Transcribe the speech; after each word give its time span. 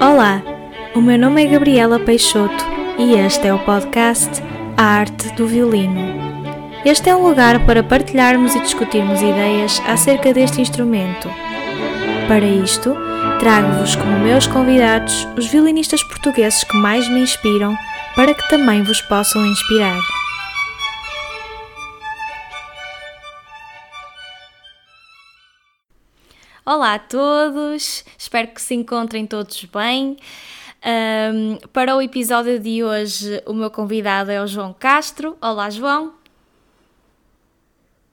Olá, 0.00 0.40
o 0.94 1.00
meu 1.00 1.18
nome 1.18 1.44
é 1.44 1.48
Gabriela 1.48 1.98
Peixoto 1.98 2.64
e 2.96 3.14
este 3.14 3.48
é 3.48 3.52
o 3.52 3.58
podcast 3.58 4.40
A 4.76 4.84
Arte 4.84 5.32
do 5.34 5.48
Violino. 5.48 6.00
Este 6.84 7.10
é 7.10 7.16
um 7.16 7.26
lugar 7.26 7.66
para 7.66 7.82
partilharmos 7.82 8.54
e 8.54 8.60
discutirmos 8.60 9.20
ideias 9.20 9.82
acerca 9.84 10.32
deste 10.32 10.60
instrumento. 10.60 11.28
Para 12.28 12.46
isto, 12.46 12.94
trago-vos 13.40 13.96
como 13.96 14.20
meus 14.20 14.46
convidados 14.46 15.26
os 15.36 15.46
violinistas 15.46 16.04
portugueses 16.04 16.62
que 16.62 16.76
mais 16.76 17.08
me 17.08 17.20
inspiram 17.20 17.76
para 18.14 18.34
que 18.34 18.48
também 18.48 18.84
vos 18.84 19.00
possam 19.02 19.44
inspirar. 19.44 19.98
Olá 26.64 26.94
a 26.94 26.98
todos, 27.00 28.04
espero 28.16 28.46
que 28.46 28.62
se 28.62 28.72
encontrem 28.72 29.26
todos 29.26 29.64
bem. 29.64 30.16
Um, 31.34 31.56
para 31.72 31.96
o 31.96 32.00
episódio 32.00 32.56
de 32.60 32.84
hoje, 32.84 33.42
o 33.46 33.52
meu 33.52 33.68
convidado 33.68 34.30
é 34.30 34.40
o 34.40 34.46
João 34.46 34.72
Castro. 34.72 35.36
Olá, 35.42 35.68
João. 35.70 36.14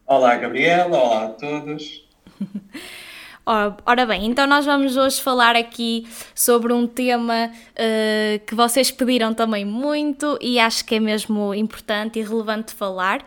Olá, 0.04 0.35
Gabriela. 0.35 0.98
Olá 0.98 1.26
a 1.26 1.30
todos. 1.30 2.04
Ora 3.85 4.05
bem, 4.07 4.26
então 4.26 4.48
nós 4.48 4.66
vamos 4.66 4.98
hoje 4.98 5.21
falar 5.21 5.55
aqui 5.55 6.07
sobre 6.34 6.73
um 6.73 6.88
tema 6.88 7.52
uh, 7.52 8.45
que 8.48 8.55
vocês 8.55 8.90
pediram 8.90 9.31
também 9.31 9.63
muito 9.63 10.40
e 10.41 10.59
acho 10.59 10.84
que 10.85 10.95
é 10.95 10.99
mesmo 10.99 11.54
importante 11.54 12.18
e 12.18 12.23
relevante 12.23 12.73
falar. 12.73 13.23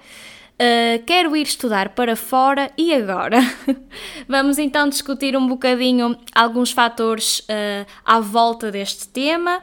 Uh, 0.52 1.02
quero 1.06 1.34
ir 1.34 1.42
estudar 1.42 1.88
para 1.90 2.14
fora 2.14 2.70
e 2.76 2.94
agora? 2.94 3.38
Vamos 4.28 4.58
então 4.58 4.88
discutir 4.88 5.36
um 5.36 5.46
bocadinho 5.46 6.16
alguns 6.32 6.70
fatores 6.70 7.40
uh, 7.40 7.86
à 8.04 8.20
volta 8.20 8.70
deste 8.70 9.08
tema. 9.08 9.60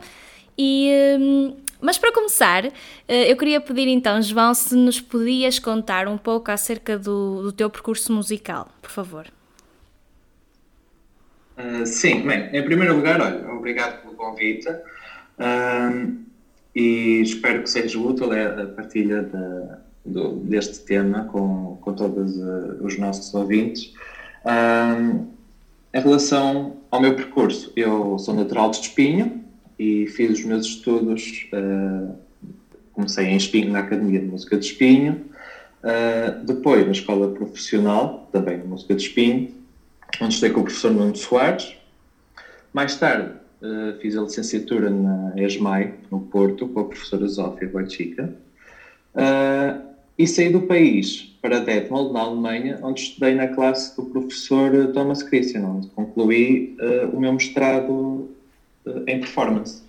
E, 0.58 0.92
um, 1.18 1.56
mas 1.80 1.98
para 1.98 2.12
começar, 2.12 2.66
uh, 2.66 2.72
eu 3.08 3.38
queria 3.38 3.62
pedir 3.62 3.88
então, 3.88 4.22
João, 4.22 4.54
se 4.54 4.76
nos 4.76 5.00
podias 5.00 5.58
contar 5.58 6.08
um 6.08 6.18
pouco 6.18 6.52
acerca 6.52 6.98
do, 6.98 7.44
do 7.44 7.52
teu 7.54 7.70
percurso 7.70 8.12
musical, 8.12 8.68
por 8.82 8.92
favor. 8.92 9.28
sim, 11.86 12.28
bem, 12.28 12.50
em 12.52 12.64
primeiro 12.66 12.96
lugar, 12.96 13.22
olha, 13.22 13.50
obrigado 13.54 14.02
pelo 14.02 14.16
convite 14.16 14.68
e 16.76 17.22
espero 17.22 17.64
que 17.64 17.70
seja 17.70 17.98
útil 18.00 18.30
a 18.32 18.66
partilha 18.68 19.22
da 19.22 19.89
do, 20.06 20.36
deste 20.38 20.80
tema 20.80 21.26
com, 21.26 21.78
com 21.82 21.94
todos 21.94 22.36
uh, 22.38 22.84
os 22.84 22.98
nossos 22.98 23.34
ouvintes. 23.34 23.94
Um, 24.46 25.28
em 25.94 26.02
relação 26.02 26.78
ao 26.92 27.02
meu 27.02 27.16
percurso, 27.16 27.72
eu 27.76 28.18
sou 28.20 28.34
natural 28.34 28.72
de 28.72 28.78
Espinho 28.78 29.44
e 29.78 30.08
fiz 30.08 30.40
os 30.40 30.46
meus 30.46 30.66
estudos, 30.66 31.48
uh, 31.54 32.16
comecei 32.94 33.26
em 33.26 33.38
Espinho, 33.38 33.72
na 33.72 33.80
Academia 33.80 34.20
de 34.20 34.26
Música 34.26 34.58
de 34.58 34.66
Espinho, 34.66 35.26
uh, 35.84 36.46
depois 36.46 36.86
na 36.86 36.92
Escola 36.92 37.30
Profissional, 37.30 38.30
também 38.32 38.60
de 38.60 38.68
Música 38.68 38.94
de 38.94 39.02
Espinho, 39.02 39.54
onde 40.22 40.34
estudei 40.34 40.54
com 40.54 40.62
o 40.62 40.64
professor 40.64 40.92
Nuno 40.92 41.16
Soares. 41.16 41.76
Mais 42.74 42.96
tarde, 42.98 43.32
uh, 43.62 44.00
fiz 44.00 44.16
a 44.16 44.22
licenciatura 44.22 44.90
na 44.90 45.34
ESMAI, 45.38 45.96
no 46.12 46.20
Porto, 46.22 46.68
com 46.68 46.82
a 46.82 46.86
professora 46.86 47.28
Zófia 47.28 47.68
Boichica. 47.68 48.34
Uh, 49.16 49.89
e 50.20 50.28
saí 50.28 50.52
do 50.52 50.64
país 50.64 51.34
para 51.42 51.62
Detmold, 51.62 52.12
na 52.12 52.20
Alemanha, 52.20 52.78
onde 52.84 53.00
estudei 53.00 53.34
na 53.34 53.48
classe 53.48 53.96
do 53.96 54.04
professor 54.04 54.92
Thomas 54.94 55.24
Christian, 55.24 55.62
onde 55.62 55.88
concluí 55.92 56.76
uh, 56.82 57.16
o 57.16 57.22
meu 57.22 57.32
mestrado 57.32 58.30
uh, 58.86 59.04
em 59.08 59.22
performance. 59.22 59.82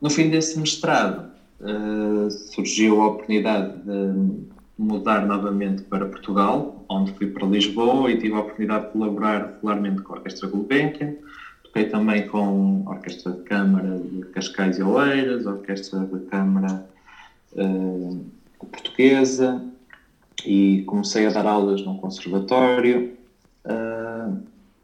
No 0.00 0.10
fim 0.10 0.28
desse 0.28 0.58
mestrado, 0.58 1.30
uh, 1.60 2.28
surgiu 2.28 3.00
a 3.00 3.06
oportunidade 3.06 3.72
de 3.84 4.42
mudar 4.76 5.24
novamente 5.24 5.82
para 5.84 6.04
Portugal, 6.06 6.84
onde 6.88 7.12
fui 7.12 7.28
para 7.28 7.46
Lisboa 7.46 8.10
e 8.10 8.18
tive 8.18 8.34
a 8.34 8.40
oportunidade 8.40 8.86
de 8.86 8.90
colaborar 8.90 9.52
regularmente 9.54 10.02
com 10.02 10.14
a 10.14 10.16
Orquestra 10.16 10.48
Gulbenkian. 10.48 11.14
Toquei 11.62 11.84
também 11.84 12.26
com 12.26 12.82
a 12.86 12.90
Orquestra 12.90 13.30
de 13.30 13.42
Câmara 13.42 14.00
de 14.00 14.22
Cascais 14.32 14.78
e 14.78 14.82
Oeiras, 14.82 15.46
a 15.46 15.52
Orquestra 15.52 16.00
de 16.00 16.18
Câmara 16.26 16.84
portuguesa 18.66 19.62
e 20.44 20.82
comecei 20.86 21.26
a 21.26 21.30
dar 21.30 21.46
aulas 21.46 21.82
num 21.82 21.96
conservatório 21.96 23.12
uh, 23.64 24.38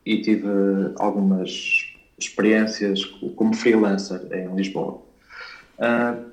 e 0.05 0.21
tive 0.21 0.49
algumas 0.97 1.95
experiências 2.19 3.05
como 3.37 3.55
freelancer 3.55 4.21
em 4.33 4.55
Lisboa. 4.55 5.03
Uh, 5.79 6.29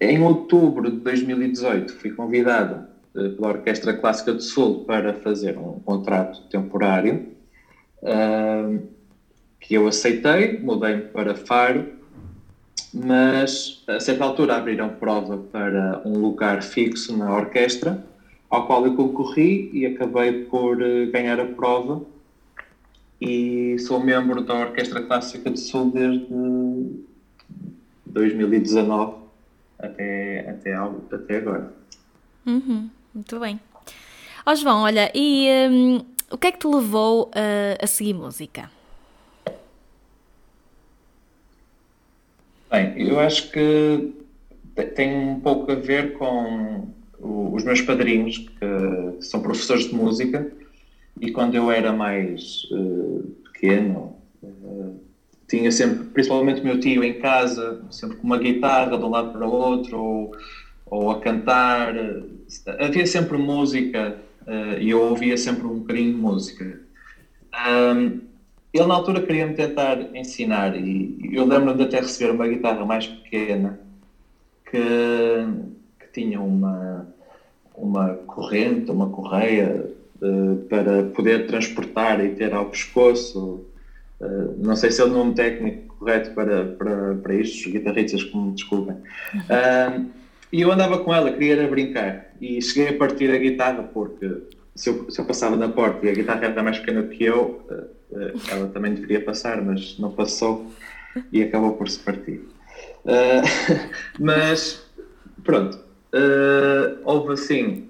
em 0.00 0.22
outubro 0.22 0.90
de 0.90 0.98
2018 0.98 1.94
fui 1.94 2.10
convidado 2.10 2.86
uh, 3.14 3.30
pela 3.30 3.48
Orquestra 3.48 3.94
Clássica 3.94 4.32
do 4.32 4.42
Sul 4.42 4.84
para 4.84 5.14
fazer 5.14 5.56
um 5.58 5.80
contrato 5.80 6.42
temporário 6.48 7.34
que 9.58 9.74
eu 9.74 9.88
aceitei, 9.88 10.60
mudei-me 10.60 11.02
para 11.02 11.34
Faro 11.34 11.95
mas 13.04 13.82
a 13.86 14.00
certa 14.00 14.24
altura 14.24 14.56
abriram 14.56 14.88
prova 14.88 15.36
para 15.36 16.00
um 16.04 16.18
lugar 16.18 16.62
fixo 16.62 17.14
na 17.14 17.34
orquestra, 17.34 18.02
ao 18.48 18.66
qual 18.66 18.86
eu 18.86 18.94
concorri 18.94 19.70
e 19.72 19.84
acabei 19.84 20.44
por 20.44 20.80
eh, 20.80 21.06
ganhar 21.06 21.38
a 21.38 21.44
prova 21.44 22.02
e 23.20 23.78
sou 23.80 24.00
membro 24.00 24.42
da 24.42 24.54
Orquestra 24.54 25.02
Clássica 25.02 25.50
do 25.50 25.58
Sul 25.58 25.90
desde 25.90 26.26
2019 28.06 29.16
até, 29.78 30.50
até, 30.50 30.74
até 30.74 31.36
agora. 31.36 31.72
Uhum, 32.46 32.88
muito 33.14 33.40
bem. 33.40 33.60
Ó 34.46 34.52
oh, 34.52 34.54
João, 34.54 34.82
olha, 34.82 35.10
e 35.14 35.48
um, 35.70 36.00
o 36.30 36.38
que 36.38 36.46
é 36.46 36.52
que 36.52 36.58
te 36.58 36.66
levou 36.66 37.26
uh, 37.26 37.82
a 37.82 37.86
seguir 37.86 38.14
música? 38.14 38.70
Bem, 42.76 43.08
eu 43.08 43.18
acho 43.18 43.50
que 43.50 44.12
tem 44.94 45.16
um 45.16 45.40
pouco 45.40 45.72
a 45.72 45.74
ver 45.74 46.12
com 46.12 46.92
os 47.18 47.64
meus 47.64 47.80
padrinhos, 47.80 48.36
que 48.36 49.24
são 49.24 49.40
professores 49.40 49.86
de 49.86 49.94
música, 49.94 50.46
e 51.18 51.32
quando 51.32 51.54
eu 51.54 51.70
era 51.70 51.90
mais 51.90 52.64
uh, 52.70 53.34
pequeno, 53.44 54.18
uh, 54.42 55.00
tinha 55.48 55.70
sempre, 55.72 56.04
principalmente 56.08 56.60
o 56.60 56.64
meu 56.64 56.78
tio 56.78 57.02
em 57.02 57.18
casa, 57.18 57.80
sempre 57.90 58.18
com 58.18 58.24
uma 58.24 58.36
guitarra 58.36 58.98
de 58.98 59.04
um 59.04 59.08
lado 59.08 59.32
para 59.32 59.48
o 59.48 59.50
outro, 59.50 59.98
ou, 59.98 60.36
ou 60.84 61.10
a 61.10 61.20
cantar. 61.20 61.94
Havia 62.78 63.06
sempre 63.06 63.38
música 63.38 64.18
uh, 64.42 64.78
e 64.78 64.90
eu 64.90 65.00
ouvia 65.00 65.38
sempre 65.38 65.66
um 65.66 65.78
bocadinho 65.78 66.12
de 66.12 66.20
música. 66.20 66.78
Um, 67.54 68.20
ele 68.76 68.86
na 68.86 68.94
altura 68.94 69.20
queria-me 69.20 69.54
tentar 69.54 70.00
ensinar 70.14 70.76
e 70.76 71.16
eu 71.32 71.44
lembro-me 71.44 71.76
de 71.76 71.84
até 71.84 72.00
receber 72.00 72.30
uma 72.32 72.46
guitarra 72.46 72.84
mais 72.84 73.06
pequena 73.06 73.78
que, 74.70 74.78
que 76.00 76.12
tinha 76.12 76.40
uma, 76.40 77.06
uma 77.74 78.14
corrente, 78.26 78.90
uma 78.90 79.08
correia 79.08 79.88
uh, 80.20 80.56
para 80.68 81.04
poder 81.04 81.46
transportar 81.46 82.24
e 82.24 82.30
ter 82.30 82.52
ao 82.52 82.66
pescoço. 82.66 83.64
Uh, 84.20 84.54
não 84.58 84.74
sei 84.74 84.90
se 84.90 85.00
é 85.00 85.04
o 85.04 85.08
nome 85.08 85.34
técnico 85.34 85.96
correto 85.98 86.30
para, 86.32 86.64
para, 86.64 87.14
para 87.14 87.34
isto, 87.34 87.66
os 87.66 87.72
guitarristas 87.72 88.24
que 88.24 88.36
me 88.36 88.52
desculpem. 88.52 88.96
Uh, 89.34 90.06
e 90.52 90.60
eu 90.60 90.70
andava 90.70 90.98
com 90.98 91.14
ela, 91.14 91.30
queria 91.30 91.66
brincar 91.68 92.32
e 92.40 92.60
cheguei 92.62 92.94
a 92.94 92.98
partir 92.98 93.30
a 93.30 93.38
guitarra 93.38 93.82
porque 93.82 94.30
se 94.76 94.90
eu, 94.90 95.10
se 95.10 95.18
eu 95.18 95.24
passava 95.24 95.56
na 95.56 95.68
porta 95.68 96.06
e 96.06 96.10
a 96.10 96.12
guitarra 96.12 96.44
era 96.44 96.62
mais 96.62 96.78
pequena 96.78 97.02
que 97.02 97.24
eu, 97.24 97.66
eh, 98.12 98.32
ela 98.50 98.68
também 98.68 98.94
deveria 98.94 99.20
passar, 99.20 99.60
mas 99.62 99.98
não 99.98 100.12
passou 100.12 100.70
e 101.32 101.42
acabou 101.42 101.72
por 101.74 101.88
se 101.88 101.98
partir. 101.98 102.42
Uh, 103.04 103.42
mas 104.20 104.84
pronto, 105.42 105.76
uh, 105.76 106.98
houve 107.04 107.32
assim 107.32 107.88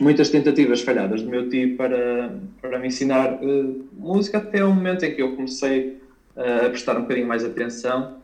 muitas 0.00 0.28
tentativas 0.30 0.80
falhadas 0.80 1.22
do 1.22 1.30
meu 1.30 1.48
tio 1.48 1.76
para, 1.76 2.34
para 2.60 2.78
me 2.78 2.88
ensinar 2.88 3.34
uh, 3.34 3.88
música 3.92 4.38
até 4.38 4.64
o 4.64 4.72
momento 4.72 5.04
em 5.04 5.14
que 5.14 5.22
eu 5.22 5.36
comecei 5.36 6.02
a 6.36 6.68
prestar 6.68 6.96
um 6.98 7.02
bocadinho 7.02 7.28
mais 7.28 7.44
atenção 7.44 8.16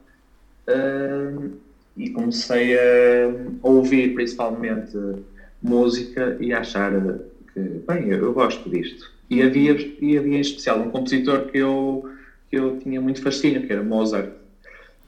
e 1.97 2.11
comecei 2.11 2.77
a 2.77 2.81
ouvir 3.63 4.15
principalmente 4.15 4.99
música 5.63 6.37
e 6.41 6.53
a 6.53 6.59
achar 6.59 6.91
que, 7.52 7.61
bem, 7.61 8.08
eu, 8.08 8.25
eu 8.25 8.32
gosto 8.32 8.69
disto. 8.69 9.11
E 9.31 9.43
havia, 9.43 9.76
e 10.00 10.19
havia 10.19 10.38
em 10.38 10.41
especial 10.41 10.81
um 10.81 10.91
compositor 10.91 11.47
que 11.47 11.58
eu, 11.58 12.11
que 12.50 12.56
eu 12.56 12.79
tinha 12.79 13.00
muito 13.00 13.23
fascínio, 13.23 13.64
que 13.64 13.73
era 13.73 13.82
Mozart. 13.82 14.31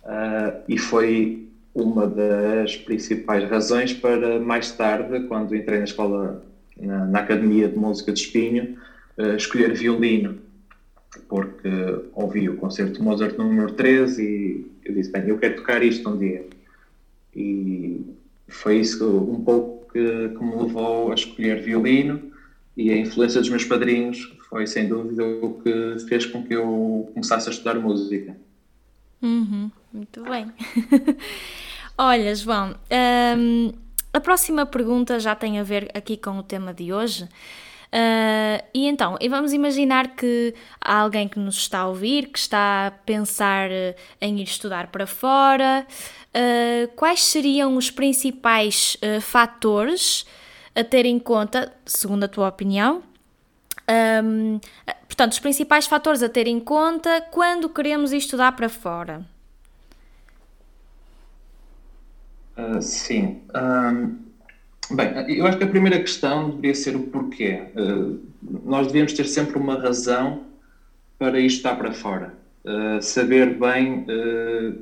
Uh, 0.04 0.62
e 0.68 0.78
foi 0.78 1.48
uma 1.74 2.06
das 2.06 2.76
principais 2.76 3.48
razões 3.48 3.92
para 3.92 4.38
mais 4.38 4.70
tarde, 4.70 5.26
quando 5.26 5.56
entrei 5.56 5.78
na 5.78 5.84
escola, 5.84 6.44
na, 6.80 7.06
na 7.06 7.18
Academia 7.18 7.68
de 7.68 7.76
Música 7.76 8.12
de 8.12 8.20
Espinho, 8.20 8.76
uh, 9.18 9.36
escolher 9.36 9.72
violino. 9.74 10.38
porque 11.28 11.68
ouvi 12.14 12.48
o 12.48 12.56
concerto 12.56 13.02
Mozart 13.02 13.36
número 13.36 13.72
13 13.72 14.22
e 14.22 14.66
eu 14.84 14.94
disse, 14.94 15.10
bem, 15.10 15.28
eu 15.28 15.38
quero 15.38 15.56
tocar 15.56 15.82
isto 15.82 16.08
um 16.08 16.16
dia. 16.16 16.46
E 17.34 18.00
foi 18.48 18.78
isso 18.78 19.18
um 19.18 19.42
pouco 19.42 19.92
que, 19.92 20.28
que 20.28 20.44
me 20.44 20.62
levou 20.62 21.10
a 21.10 21.14
escolher 21.14 21.60
violino 21.60 22.31
e 22.76 22.90
a 22.90 22.96
influência 22.96 23.40
dos 23.40 23.50
meus 23.50 23.64
padrinhos 23.64 24.34
foi 24.48 24.66
sem 24.66 24.88
dúvida 24.88 25.24
o 25.24 25.60
que 25.62 25.98
fez 26.08 26.26
com 26.26 26.42
que 26.42 26.54
eu 26.54 27.10
começasse 27.12 27.48
a 27.48 27.52
estudar 27.52 27.74
música. 27.74 28.36
Uhum, 29.20 29.70
muito 29.92 30.22
bem. 30.24 30.50
Olha, 31.96 32.34
João, 32.34 32.74
hum, 33.38 33.72
a 34.12 34.20
próxima 34.20 34.66
pergunta 34.66 35.20
já 35.20 35.34
tem 35.34 35.58
a 35.58 35.62
ver 35.62 35.90
aqui 35.94 36.16
com 36.16 36.38
o 36.38 36.42
tema 36.42 36.74
de 36.74 36.92
hoje. 36.92 37.24
Uh, 37.92 38.64
e 38.72 38.88
então, 38.88 39.19
e 39.20 39.28
vamos 39.28 39.52
imaginar 39.52 40.16
que 40.16 40.54
há 40.80 41.00
alguém 41.00 41.28
que 41.28 41.38
nos 41.38 41.58
está 41.58 41.80
a 41.80 41.88
ouvir, 41.88 42.28
que 42.28 42.38
está 42.38 42.86
a 42.86 42.90
pensar 42.90 43.70
eh, 43.70 43.94
em 44.19 44.40
ir 44.40 44.44
estudar 44.44 44.86
para 44.86 45.06
fora. 45.06 45.86
Uh, 46.28 46.88
quais 46.96 47.22
seriam 47.22 47.76
os 47.76 47.90
principais 47.90 48.96
uh, 48.96 49.20
fatores 49.20 50.24
a 50.74 50.84
ter 50.84 51.06
em 51.06 51.19
conta, 51.19 51.72
segundo 51.84 52.24
a 52.24 52.28
tua 52.28 52.48
opinião? 52.48 53.02
Um, 54.24 54.60
portanto, 55.06 55.32
os 55.32 55.38
principais 55.38 55.86
fatores 55.86 56.22
a 56.22 56.28
ter 56.28 56.46
em 56.46 56.60
conta 56.60 57.20
quando 57.30 57.69
queremos 57.69 58.12
estudar 58.12 58.52
para 58.52 58.69
fora. 58.69 59.24
sim. 62.80 63.42
Um 63.54 64.32
Bem, 64.94 65.38
eu 65.38 65.46
acho 65.46 65.56
que 65.56 65.64
a 65.64 65.69
primeira 65.69 65.98
questão 65.98 66.50
deveria 66.50 66.74
ser 66.74 66.94
o 66.94 67.04
porquê. 67.04 67.62
Uh, 67.74 68.20
nós 68.64 68.88
devemos 68.88 69.14
ter 69.14 69.24
sempre 69.24 69.56
uma 69.56 69.78
razão 69.78 70.42
para 71.19 71.40
isto 71.40 71.58
estar 71.58 71.76
para 71.76 71.92
fora. 71.92 72.34
Uh, 72.62 73.00
saber 73.00 73.58
bem 73.58 74.00
uh, 74.00 74.78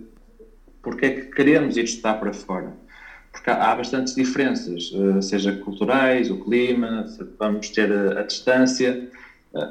porque 0.83 1.07
é 1.07 1.11
que 1.11 1.23
queremos 1.27 1.77
ir 1.77 1.85
estudar 1.85 2.15
para 2.15 2.33
fora. 2.33 2.73
Porque 3.33 3.51
há, 3.51 3.75
bastantes 3.75 4.15
diferenças, 4.15 4.91
uh, 4.93 5.23
seja 5.23 5.53
culturais, 5.53 6.31
o 6.31 6.39
clima, 6.39 7.07
vamos 7.39 7.71
ter 7.71 7.93
a, 7.93 8.23
distância, 8.23 9.09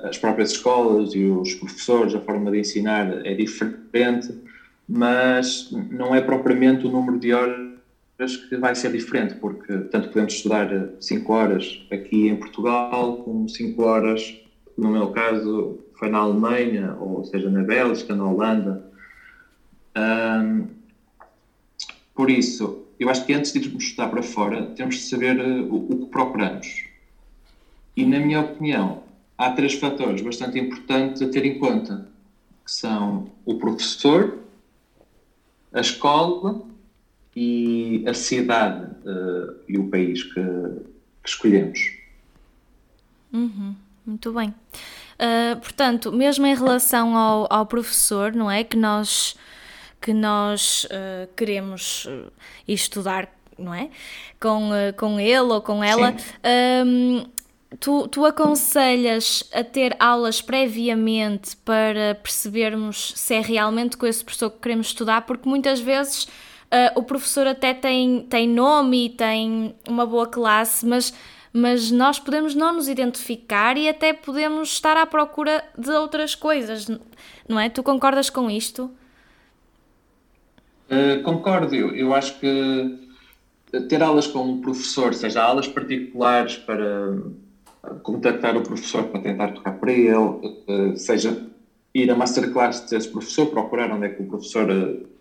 as 0.04 0.18
próprias 0.18 0.52
escolas 0.52 1.14
e 1.14 1.26
os 1.26 1.54
professores, 1.56 2.16
a 2.16 2.22
forma 2.22 2.52
de 2.52 2.60
ensinar 2.60 3.26
é 3.26 3.34
diferente, 3.34 4.34
mas 4.88 5.70
não 5.72 6.16
é 6.16 6.22
propriamente 6.22 6.88
o 6.88 6.92
número 6.92 7.20
de 7.20 7.34
horas 7.34 8.36
que 8.50 8.58
vai 8.58 8.76
ser 8.76 8.92
diferente, 8.92 9.36
porque 9.36 9.78
tanto 9.92 10.10
podemos 10.10 10.34
estudar 10.34 10.68
5 11.00 11.32
horas 11.32 11.86
aqui 11.92 12.28
em 12.28 12.36
Portugal, 12.36 13.18
como 13.18 13.48
5 13.48 13.82
horas, 13.82 14.36
no 14.78 14.90
meu 14.90 15.10
caso, 15.10 15.80
foi 15.96 16.10
na 16.10 16.20
Alemanha, 16.20 16.96
ou 17.00 17.24
seja, 17.26 17.50
na 17.50 17.62
Bélgica, 17.62 18.16
na 18.16 18.26
Holanda. 18.26 18.84
Um, 19.98 20.68
por 22.20 22.30
isso, 22.30 22.86
eu 23.00 23.10
acho 23.10 23.26
que 23.26 23.32
antes 23.32 23.54
de 23.54 23.60
irmos 23.60 23.82
estudar 23.82 24.10
para 24.10 24.22
fora, 24.22 24.66
temos 24.76 24.96
de 24.96 25.04
saber 25.04 25.40
uh, 25.40 25.74
o, 25.74 25.94
o 25.94 26.00
que 26.00 26.06
procuramos. 26.08 26.84
E, 27.96 28.06
na 28.06 28.20
minha 28.20 28.42
opinião, 28.42 29.04
há 29.38 29.52
três 29.52 29.76
fatores 29.76 30.22
bastante 30.22 30.60
importantes 30.60 31.22
a 31.22 31.30
ter 31.30 31.46
em 31.46 31.58
conta, 31.58 32.10
que 32.66 32.72
são 32.74 33.32
o 33.46 33.56
professor, 33.56 34.38
a 35.72 35.80
escola 35.80 36.62
e 37.34 38.04
a 38.06 38.14
cidade 38.14 38.92
uh, 39.06 39.56
e 39.70 39.78
o 39.78 39.88
país 39.88 40.22
que, 40.22 40.44
que 41.24 41.30
escolhemos. 41.30 41.80
Uhum, 43.32 43.74
muito 44.06 44.34
bem. 44.34 44.50
Uh, 44.50 45.58
portanto, 45.62 46.12
mesmo 46.12 46.46
em 46.46 46.54
relação 46.54 47.16
ao, 47.16 47.48
ao 47.50 47.66
professor, 47.66 48.34
não 48.34 48.52
é? 48.52 48.66
Que 48.66 48.76
nós, 48.76 49.38
que 50.02 50.14
nós 50.14 50.86
uh, 50.86 51.28
queremos 51.36 52.08
estudar, 52.68 53.30
não 53.58 53.74
é? 53.74 53.90
Com, 54.40 54.70
com 54.98 55.20
ele 55.20 55.40
ou 55.40 55.62
com 55.62 55.84
ela. 55.84 56.16
Um, 56.86 57.26
tu, 57.78 58.08
tu 58.08 58.26
aconselhas 58.26 59.44
a 59.54 59.64
ter 59.64 59.96
aulas 60.00 60.42
previamente 60.42 61.56
para 61.58 62.16
percebermos 62.16 63.14
se 63.16 63.36
é 63.36 63.42
realmente 63.42 63.98
com 63.98 64.06
esse 64.06 64.24
professor 64.24 64.50
que 64.50 64.60
queremos 64.60 64.88
estudar, 64.88 65.22
porque 65.22 65.48
muitas 65.48 65.80
vezes 65.80 66.24
uh, 66.24 66.30
o 66.96 67.04
professor 67.04 67.46
até 67.46 67.74
tem, 67.74 68.26
tem 68.30 68.48
nome 68.48 69.06
e 69.06 69.10
tem 69.10 69.76
uma 69.88 70.06
boa 70.06 70.28
classe, 70.28 70.86
mas, 70.86 71.14
mas 71.54 71.92
nós 71.92 72.20
podemos 72.20 72.56
não 72.56 72.74
nos 72.74 72.88
identificar 72.88 73.78
e 73.78 73.88
até 73.88 74.14
podemos 74.14 74.72
estar 74.72 74.98
à 74.98 75.06
procura 75.06 75.64
de 75.78 75.92
outras 75.92 76.34
coisas, 76.34 76.88
não 77.48 77.60
é? 77.60 77.70
Tu 77.70 77.84
concordas 77.84 78.30
com 78.30 78.50
isto? 78.50 78.92
Uh, 80.92 81.22
concordo, 81.24 81.76
eu, 81.76 81.96
eu 81.96 82.14
acho 82.16 82.40
que 82.40 83.10
ter 83.88 84.02
aulas 84.02 84.26
com 84.26 84.40
um 84.40 84.62
professor, 84.62 85.14
seja 85.14 85.44
aulas 85.44 85.68
particulares 85.68 86.58
para 86.58 87.16
contactar 88.02 88.58
o 88.58 88.62
professor 88.62 89.04
para 89.04 89.22
tentar 89.22 89.52
tocar 89.52 89.74
para 89.74 89.92
ele, 89.92 90.98
seja 90.98 91.46
ir 91.94 92.10
a 92.10 92.16
masterclass 92.16 92.82
desse 92.90 93.08
professor, 93.10 93.48
procurar 93.48 93.92
onde 93.92 94.08
é 94.08 94.10
que 94.10 94.24
o 94.24 94.26
professor 94.26 94.68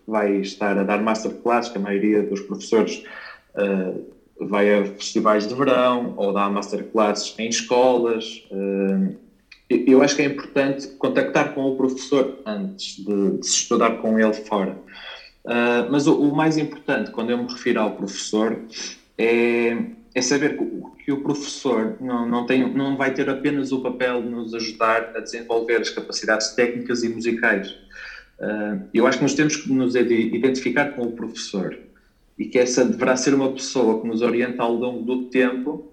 vai 0.07 0.37
estar 0.37 0.79
a 0.79 0.83
dar 0.83 1.03
masterclass, 1.03 1.69
que 1.69 1.77
a 1.77 1.81
maioria 1.81 2.23
dos 2.23 2.41
professores 2.41 3.05
vai 4.41 4.75
a 4.75 4.85
festivais 4.87 5.47
de 5.47 5.55
verão 5.55 6.15
ou 6.17 6.33
dá 6.33 6.49
masterclasses 6.49 7.35
em 7.39 7.49
escolas. 7.49 8.45
Eu 9.69 10.03
acho 10.03 10.17
que 10.17 10.23
é 10.23 10.25
importante 10.25 10.89
contactar 10.99 11.55
com 11.55 11.65
o 11.67 11.77
professor 11.77 12.39
antes 12.47 12.97
de, 12.97 13.39
de 13.39 13.47
se 13.47 13.57
estudar 13.57 13.99
com 13.99 14.19
ele 14.19 14.33
fora. 14.33 14.79
Uh, 15.49 15.91
mas 15.91 16.07
o, 16.07 16.21
o, 16.21 16.37
mais 16.37 16.59
importante, 16.59 17.11
quando 17.11 17.31
eu 17.31 17.39
me 17.39 17.51
refiro 17.51 17.81
ao 17.81 17.97
professor, 17.97 18.61
é, 19.17 19.77
é 20.15 20.21
saber 20.21 20.59
que, 20.59 21.05
que, 21.05 21.13
o 21.13 21.23
professor 21.23 21.97
não, 22.01 22.29
não, 22.29 22.45
tem, 22.45 22.71
não 22.75 22.97
vai 22.97 23.15
ter 23.15 23.31
apenas 23.31 23.73
o 23.73 23.81
papel 23.81 24.23
de 24.23 24.29
nos 24.29 24.55
ajudar 24.55 25.13
a 25.17 25.21
desenvolver 25.21 25.81
as 25.81 25.89
capacidades 25.89 26.55
técnicas 26.55 27.03
e 27.03 27.09
musicais 27.09 27.75
Uh, 28.39 28.87
eu 28.95 29.07
acho 29.07 29.19
que 29.19 29.25
nós 29.25 29.35
temos 29.35 29.57
que 29.57 29.73
nos 29.73 29.97
identificar 29.97 30.93
com 30.93 31.03
o 31.03 31.13
professor 31.13 31.77
e 32.39 32.45
que 32.45 32.59
essa 32.59 32.85
deverá 32.85 33.17
ser 33.17 33.35
uma 33.35 33.53
pessoa 33.53 34.01
que 34.01 34.07
nos 34.07 34.23
orienta 34.23 34.63
ao 34.63 34.73
longo 34.73 35.03
do 35.05 35.25
tempo 35.25 35.93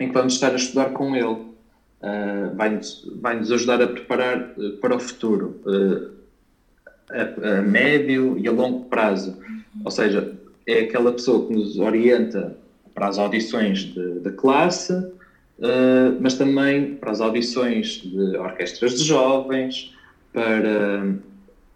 em 0.00 0.08
que 0.08 0.14
vamos 0.14 0.34
estar 0.34 0.52
a 0.52 0.56
estudar 0.56 0.90
com 0.90 1.14
ele. 1.14 1.52
Uh, 2.00 2.54
vai-nos 2.54 3.10
vai 3.20 3.38
-nos 3.38 3.52
ajudar 3.52 3.82
a 3.82 3.86
preparar 3.86 4.54
uh, 4.56 4.78
para 4.78 4.96
o 4.96 5.00
futuro, 5.00 5.60
a, 7.10 7.58
a, 7.58 7.62
médio 7.62 8.38
e 8.38 8.48
a 8.48 8.52
longo 8.52 8.84
prazo. 8.86 9.36
Ou 9.84 9.90
seja, 9.90 10.32
é 10.66 10.80
aquela 10.80 11.12
pessoa 11.12 11.46
que 11.46 11.52
nos 11.52 11.78
orienta 11.78 12.56
para 12.94 13.08
as 13.08 13.18
audições 13.18 13.92
da 14.22 14.30
classe, 14.30 14.92
mas 16.20 16.34
também 16.34 16.94
para 16.94 17.10
as 17.10 17.20
audições 17.20 18.02
de 18.02 18.36
orquestras 18.36 18.94
de 18.94 19.04
jovens, 19.04 19.92
para 20.32 21.16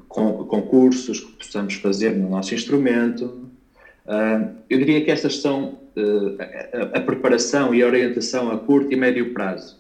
com, 0.09 0.45
concursos 0.45 1.21
que 1.21 1.33
possamos 1.33 1.75
fazer 1.75 2.17
no 2.17 2.29
nosso 2.29 2.55
instrumento. 2.55 3.25
Uh, 4.07 4.57
eu 4.69 4.79
diria 4.79 5.05
que 5.05 5.11
estas 5.11 5.37
são 5.37 5.79
uh, 5.97 6.93
a, 6.95 6.99
a, 6.99 7.01
preparação 7.01 7.75
e 7.75 7.83
a 7.83 7.87
orientação 7.87 8.51
a 8.51 8.59
curto 8.59 8.93
e 8.93 8.97
médio 8.97 9.33
prazo. 9.33 9.77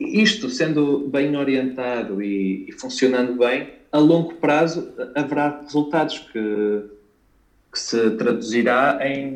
Isto 0.00 0.48
sendo 0.48 1.08
bem 1.08 1.36
orientado 1.36 2.22
e, 2.22 2.66
e, 2.68 2.72
funcionando 2.72 3.34
bem, 3.34 3.68
a 3.92 3.98
longo 3.98 4.34
prazo 4.34 4.92
haverá 5.14 5.60
resultados 5.62 6.18
que, 6.18 6.82
que 7.72 7.78
se 7.78 8.10
traduzirá 8.12 8.98
em 9.02 9.34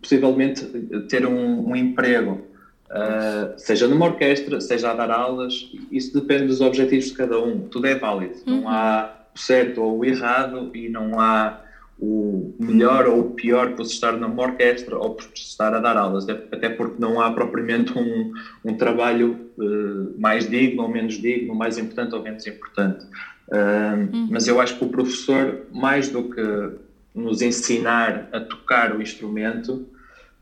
possivelmente 0.00 0.64
ter 1.08 1.26
um, 1.26 1.68
um 1.68 1.76
emprego 1.76 2.50
Uh, 2.90 3.54
seja 3.56 3.86
numa 3.86 4.06
orquestra, 4.06 4.60
seja 4.60 4.90
a 4.90 4.94
dar 4.94 5.12
aulas, 5.12 5.70
isso 5.92 6.12
depende 6.12 6.46
dos 6.46 6.60
objetivos 6.60 7.06
de 7.06 7.12
cada 7.12 7.40
um. 7.40 7.60
Tudo 7.68 7.86
é 7.86 7.94
válido. 7.94 8.34
Uhum. 8.46 8.62
Não 8.62 8.68
há 8.68 9.14
o 9.32 9.38
certo 9.38 9.80
ou 9.80 9.98
o 9.98 10.04
errado 10.04 10.72
e 10.74 10.88
não 10.88 11.20
há 11.20 11.60
o 12.00 12.54
melhor 12.58 13.06
ou 13.06 13.20
o 13.20 13.30
pior 13.32 13.72
por 13.74 13.82
estar 13.82 14.12
numa 14.12 14.42
orquestra 14.42 14.96
ou 14.96 15.14
por 15.14 15.26
estar 15.34 15.74
a 15.74 15.80
dar 15.80 15.98
aulas, 15.98 16.26
até 16.28 16.70
porque 16.70 16.96
não 16.98 17.20
há 17.20 17.30
propriamente 17.30 17.96
um, 17.96 18.32
um 18.64 18.74
trabalho 18.74 19.38
uh, 19.58 20.18
mais 20.18 20.48
digno 20.48 20.82
ou 20.82 20.88
menos 20.88 21.14
digno, 21.14 21.54
mais 21.54 21.76
importante 21.76 22.14
ou 22.14 22.22
menos 22.22 22.46
importante. 22.46 23.04
Uh, 23.48 24.14
uhum. 24.14 24.28
Mas 24.30 24.48
eu 24.48 24.60
acho 24.60 24.78
que 24.78 24.84
o 24.84 24.88
professor, 24.88 25.66
mais 25.70 26.08
do 26.08 26.30
que 26.30 26.70
nos 27.14 27.42
ensinar 27.42 28.28
a 28.32 28.40
tocar 28.40 28.96
o 28.96 29.02
instrumento, 29.02 29.86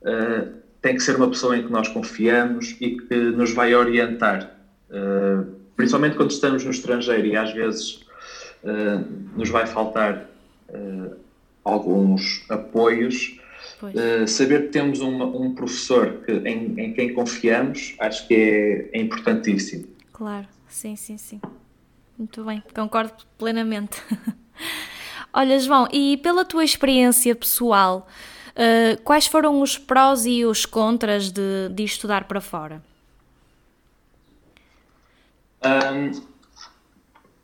uh, 0.03 0.49
tem 0.81 0.95
que 0.95 1.03
ser 1.03 1.17
uma 1.17 1.29
pessoa 1.29 1.59
em 1.59 1.65
que 1.65 1.73
nós 1.73 1.89
confiamos 1.89 2.77
e 2.81 2.99
que 2.99 3.17
nos 3.17 3.53
vai 3.53 3.75
orientar. 3.75 4.55
Uh, 4.91 5.45
principalmente 5.75 6.17
quando 6.17 6.31
estamos 6.31 6.65
no 6.65 6.71
estrangeiro 6.71 7.27
e 7.27 7.37
às 7.37 7.53
vezes 7.53 8.07
nos 9.37 9.49
vai 9.49 9.65
faltar 9.65 10.29
alguns 11.69 12.45
apoios. 12.49 13.39
saber 14.27 14.67
que 14.67 14.69
temos 14.69 15.01
uma, 15.01 15.25
um 15.25 15.55
professor 15.55 16.23
que, 16.25 16.33
em, 16.33 16.81
em, 16.81 16.93
quem 16.93 17.15
confiamos 17.15 17.95
acho 18.01 18.27
que 18.27 18.35
é, 18.35 18.99
é 18.99 19.01
importantíssimo. 19.01 19.87
Claro. 20.13 20.49
Sim, 20.69 20.97
sim, 20.97 21.17
sim. 21.17 21.41
Muito 22.17 22.45
bem, 22.45 22.63
concordo 22.75 23.13
plenamente. 23.39 24.03
Olha, 25.33 25.59
João, 25.59 25.87
e 25.93 26.17
pela 26.17 26.45
tua 26.45 26.65
experiência 26.65 27.35
pessoal, 27.35 28.09
uh, 28.51 29.01
quais 29.03 29.27
foram 29.27 29.61
os 29.61 29.79
prós 29.79 30.27
e 30.27 30.45
os 30.45 30.67
contras 30.67 31.31
de, 31.31 31.69
de 31.71 31.85
estudar 31.85 32.25
para 32.25 32.41
fora? 32.41 32.83
Um, 35.65 36.21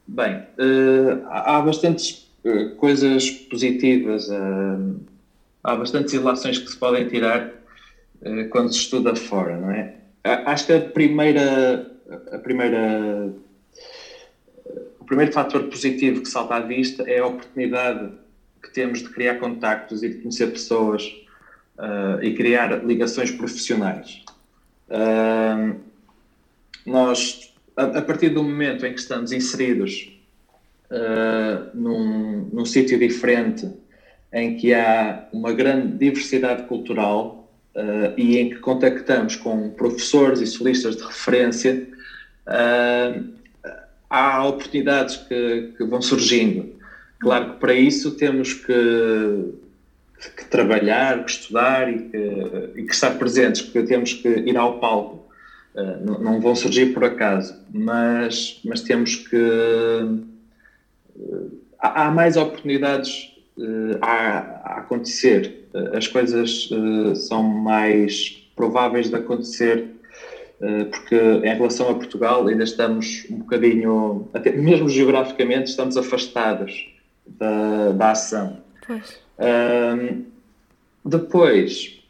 bem, 0.07 0.37
uh, 0.37 1.27
há 1.29 1.61
bastantes 1.61 2.11
uh, 2.11 2.24
coisas 2.77 3.31
positivas, 3.31 4.29
há 5.63 5.77
bastantes 5.77 6.13
ilações 6.13 6.59
que 6.59 6.71
se 6.71 6.77
podem 6.77 7.09
tirar 7.09 7.51
quando 8.51 8.73
se 8.73 8.81
estuda 8.81 9.17
fora, 9.17 9.57
não 9.57 9.71
é? 9.71 9.95
Acho 10.25 10.67
que 10.67 10.73
a 10.73 10.81
primeira, 10.81 11.91
a 12.33 12.39
primeira, 12.39 13.33
o 15.01 15.05
primeiro 15.05 15.33
fator 15.33 15.65
positivo 15.65 16.23
que 16.23 16.29
salta 16.29 16.57
à 16.57 16.61
vista 16.61 17.03
é 17.03 17.19
a 17.19 17.27
oportunidade 17.27 18.13
que 18.63 18.71
temos 18.71 19.01
de 19.01 19.11
criar 19.11 19.37
contactos 19.37 20.03
e 20.03 20.09
de 20.09 20.15
conhecer 20.17 20.47
pessoas 20.49 21.05
uh, 21.79 22.23
e 22.23 22.35
criar 22.35 22.85
ligações 22.85 23.31
profissionais. 23.31 24.25
Uh, 24.89 25.79
nós, 26.87 27.53
a, 27.77 27.85
a, 27.85 28.03
partir 28.03 28.31
do 28.31 28.43
momento 28.43 28.87
em 28.87 28.95
que 28.95 29.01
estamos 29.01 29.33
inseridos 29.33 30.14
uh, 30.91 31.71
num, 31.75 32.49
num 32.53 32.65
sítio 32.65 32.99
diferente, 32.99 33.69
em 34.33 34.57
que 34.57 34.75
há 34.75 35.29
uma 35.33 35.53
grande 35.53 35.97
diversidade 35.97 36.65
cultural, 36.65 37.45
uh, 37.75 38.13
e 38.17 38.39
em 38.39 38.51
que 38.51 38.57
contactamos 38.57 39.37
com 39.37 39.71
professores 39.71 40.41
e 40.41 40.47
solistas 40.47 40.97
de 40.97 41.03
referência, 41.03 41.87
uh, 42.47 43.25
há 44.09 44.47
oportunidades 44.47 45.17
que, 45.17 45.73
que, 45.77 45.85
vão 45.85 46.01
surgindo. 46.01 46.75
Claro 47.21 47.53
que 47.53 47.61
para 47.61 47.75
isso 47.75 48.13
temos 48.13 48.55
que, 48.55 49.55
que 50.37 50.45
trabalhar, 50.47 51.25
que 51.25 51.31
estudar 51.31 51.91
e 51.91 51.99
que, 51.99 52.81
e 52.81 52.83
que, 52.85 52.95
estar 52.95 53.19
presentes, 53.19 53.63
que 53.63 53.83
temos 53.83 54.13
que 54.13 54.29
ir 54.29 54.57
ao 54.57 54.79
palco. 54.79 55.25
Uh, 55.75 56.05
não, 56.05 56.19
não, 56.21 56.41
vão 56.41 56.55
surgir 56.55 56.95
por 56.95 57.05
acaso, 57.05 57.61
mas, 57.73 58.61
mas 58.65 58.81
temos 58.81 59.17
que. 59.17 60.34
Há 61.79 62.11
mais 62.11 62.37
oportunidades 62.37 63.33
a, 64.01 64.13
a 64.65 64.79
acontecer 64.79 65.69
eh, 65.75 65.97
as 65.97 66.09
coisas 66.09 66.71
uh, 66.71 67.15
são 67.15 67.43
mais 67.43 68.43
prováveis 68.57 69.09
de 69.09 69.17
acontecer, 69.17 69.91
porque 70.91 71.17
em 71.17 71.55
relação 71.55 71.91
a 71.91 71.95
Portugal 71.95 72.47
ainda 72.47 72.63
estamos 72.63 73.27
um 73.29 73.39
bocadinho, 73.39 74.29
até 74.33 74.53
mesmo 74.53 74.89
geograficamente, 74.89 75.69
estamos 75.69 75.97
afastados 75.97 76.89
da, 77.27 77.91
da 77.91 78.13
ação. 78.13 78.63
Uh, 78.89 80.25
depois, 81.05 82.01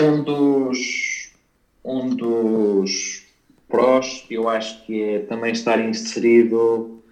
um 0.00 0.22
dos, 0.22 1.32
um 1.84 2.08
dos 2.08 3.24
prós, 3.68 4.26
eu 4.28 4.48
acho 4.48 4.84
que 4.84 5.00
é 5.02 5.18
também 5.20 5.52
estar 5.52 5.78
inserido 5.80 7.02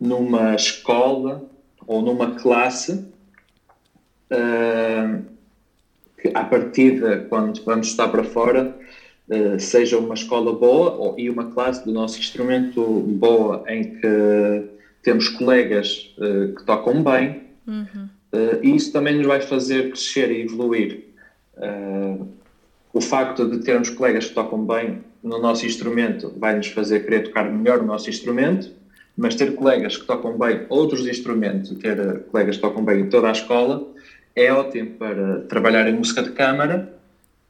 numa 0.00 0.54
escola 0.54 1.48
ou 1.86 2.02
numa 2.02 2.34
classe 2.34 2.92
uh, 4.32 5.22
que 6.20 6.30
à 6.34 6.44
partida, 6.44 7.26
quando 7.28 7.62
vamos 7.64 7.88
estar 7.88 8.08
para 8.08 8.24
fora, 8.24 8.76
uh, 9.28 9.60
seja 9.60 9.98
uma 9.98 10.14
escola 10.14 10.52
boa 10.52 10.92
ou, 10.92 11.18
e 11.18 11.28
uma 11.28 11.50
classe 11.50 11.84
do 11.84 11.92
nosso 11.92 12.18
instrumento 12.18 12.82
boa, 12.82 13.64
em 13.68 13.94
que 13.94 14.68
temos 15.02 15.28
colegas 15.28 16.14
uh, 16.18 16.54
que 16.54 16.64
tocam 16.64 17.02
bem, 17.02 17.42
uhum. 17.66 18.08
e 18.62 18.74
isso 18.74 18.92
também 18.92 19.16
nos 19.16 19.26
vai 19.26 19.40
fazer 19.40 19.90
crescer 19.90 20.30
e 20.30 20.42
evoluir. 20.42 21.04
o 22.92 23.00
facto 23.00 23.48
de 23.48 23.58
termos 23.58 23.90
colegas 23.90 24.26
que 24.26 24.34
tocam 24.34 24.64
bem 24.64 25.00
no 25.22 25.38
nosso 25.38 25.64
instrumento 25.64 26.32
vai 26.36 26.56
nos 26.56 26.68
fazer 26.68 27.00
querer 27.00 27.24
tocar 27.24 27.44
melhor 27.50 27.80
o 27.80 27.86
nosso 27.86 28.10
instrumento, 28.10 28.70
mas 29.16 29.34
ter 29.34 29.54
colegas 29.54 29.96
que 29.96 30.06
tocam 30.06 30.36
bem 30.36 30.66
outros 30.68 31.06
instrumentos, 31.06 31.70
ter 31.78 32.24
colegas 32.30 32.56
que 32.56 32.62
tocam 32.62 32.84
bem 32.84 33.00
em 33.00 33.08
toda 33.08 33.28
a 33.28 33.32
escola, 33.32 33.86
é 34.34 34.52
ótimo 34.52 34.92
para 34.92 35.40
trabalhar 35.42 35.86
em 35.88 35.94
música 35.94 36.22
de 36.22 36.30
câmara 36.30 36.92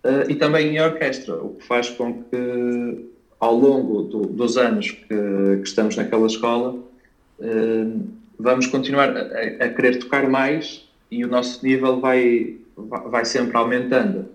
uh, 0.05 0.31
e 0.31 0.35
também 0.35 0.75
em 0.75 0.81
orquestra, 0.81 1.37
o 1.37 1.51
que 1.51 1.65
faz 1.65 1.89
com 1.91 2.25
que 2.25 3.09
ao 3.39 3.55
longo 3.55 4.03
do, 4.03 4.21
dos 4.23 4.57
anos 4.57 4.91
que, 4.91 5.07
que, 5.07 5.63
estamos 5.65 5.97
naquela 5.97 6.27
escola 6.27 6.75
uh, 6.75 8.03
vamos 8.39 8.67
continuar 8.67 9.17
a, 9.17 9.65
a, 9.65 9.69
querer 9.69 9.99
tocar 9.99 10.29
mais 10.29 10.89
e 11.11 11.25
o 11.25 11.29
nosso 11.29 11.65
nível 11.65 12.01
vai, 12.01 12.57
vai 12.77 13.25
sempre 13.25 13.57
aumentando. 13.57 14.29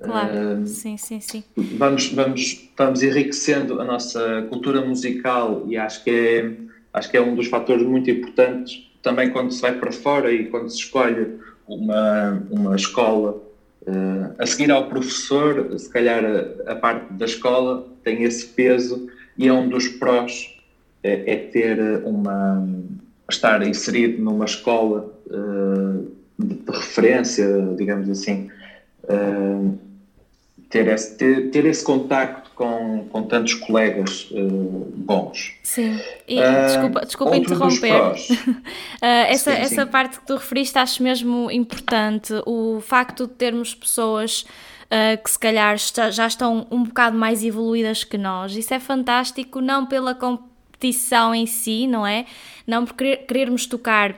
Claro, 0.00 0.62
uh, 0.62 0.66
sim, 0.66 0.96
sim, 0.96 1.20
sim. 1.20 1.44
Vamos, 1.56 2.12
vamos, 2.12 2.40
estamos 2.40 3.02
enriquecendo 3.02 3.80
a 3.80 3.84
nossa 3.84 4.46
cultura 4.50 4.82
musical 4.82 5.64
e 5.66 5.76
acho 5.76 6.04
que 6.04 6.10
é, 6.10 6.50
acho 6.92 7.10
que 7.10 7.16
é 7.16 7.20
um 7.20 7.34
dos 7.34 7.46
fatores 7.46 7.86
muito 7.86 8.10
importantes 8.10 8.90
também 9.02 9.30
quando 9.30 9.52
se 9.52 9.62
vai 9.62 9.78
para 9.78 9.92
fora 9.92 10.32
e 10.32 10.46
quando 10.46 10.68
se 10.68 10.78
escolhe 10.78 11.38
uma, 11.66 12.42
uma 12.50 12.76
escola. 12.76 13.42
Uh, 13.82 14.34
a 14.38 14.44
seguir 14.44 14.70
ao 14.70 14.88
professor, 14.88 15.78
se 15.78 15.88
calhar 15.88 16.24
a, 16.24 16.72
a, 16.72 16.74
parte 16.74 17.12
da 17.12 17.24
escola 17.24 17.86
tem 18.02 18.24
esse 18.24 18.46
peso 18.48 19.08
e 19.38 19.46
é 19.46 19.52
um 19.52 19.68
dos 19.68 19.86
prós 19.86 20.56
é, 21.04 21.32
é 21.32 21.36
ter 21.36 21.78
uma 22.04 22.66
estar 23.30 23.66
inserido 23.66 24.22
numa 24.22 24.44
escola 24.44 25.12
uh, 25.26 26.10
de, 26.38 26.54
de, 26.54 26.70
referência, 26.70 27.46
digamos 27.76 28.08
assim, 28.10 28.50
uh, 29.04 29.78
ter 30.68 30.88
esse, 30.88 31.16
ter, 31.16 31.50
ter 31.50 31.64
esse 31.64 31.84
contacto 31.84 32.50
com, 32.54 33.06
com 33.10 33.22
tantos 33.22 33.54
colegas 33.54 34.28
uh, 34.32 34.92
bons. 34.96 35.54
Sim, 35.62 36.00
e, 36.26 36.40
uh, 36.40 36.66
desculpa, 36.66 37.00
desculpa 37.04 37.36
interromper. 37.36 37.92
uh, 37.92 38.56
essa, 39.00 39.54
sim, 39.54 39.60
essa 39.60 39.84
sim. 39.84 39.90
parte 39.90 40.18
que 40.18 40.26
tu 40.26 40.34
referiste 40.34 40.78
acho 40.78 41.02
mesmo 41.02 41.50
importante, 41.50 42.32
o 42.46 42.80
facto 42.80 43.26
de 43.26 43.34
termos 43.34 43.74
pessoas 43.74 44.44
que 45.24 45.28
se 45.28 45.36
calhar 45.36 45.74
está, 45.74 46.12
já 46.12 46.28
estão 46.28 46.64
um 46.70 46.84
bocado 46.84 47.18
mais 47.18 47.42
evoluídas 47.42 48.04
que 48.04 48.16
nós, 48.16 48.54
isso 48.54 48.72
é 48.72 48.78
fantástico, 48.78 49.60
não 49.60 49.84
pela 49.84 50.14
competição 50.14 51.34
em 51.34 51.44
si, 51.44 51.88
não 51.88 52.06
é? 52.06 52.24
Não 52.64 52.84
por 52.84 52.94
querer, 52.94 53.16
querermos 53.26 53.66
tocar 53.66 54.14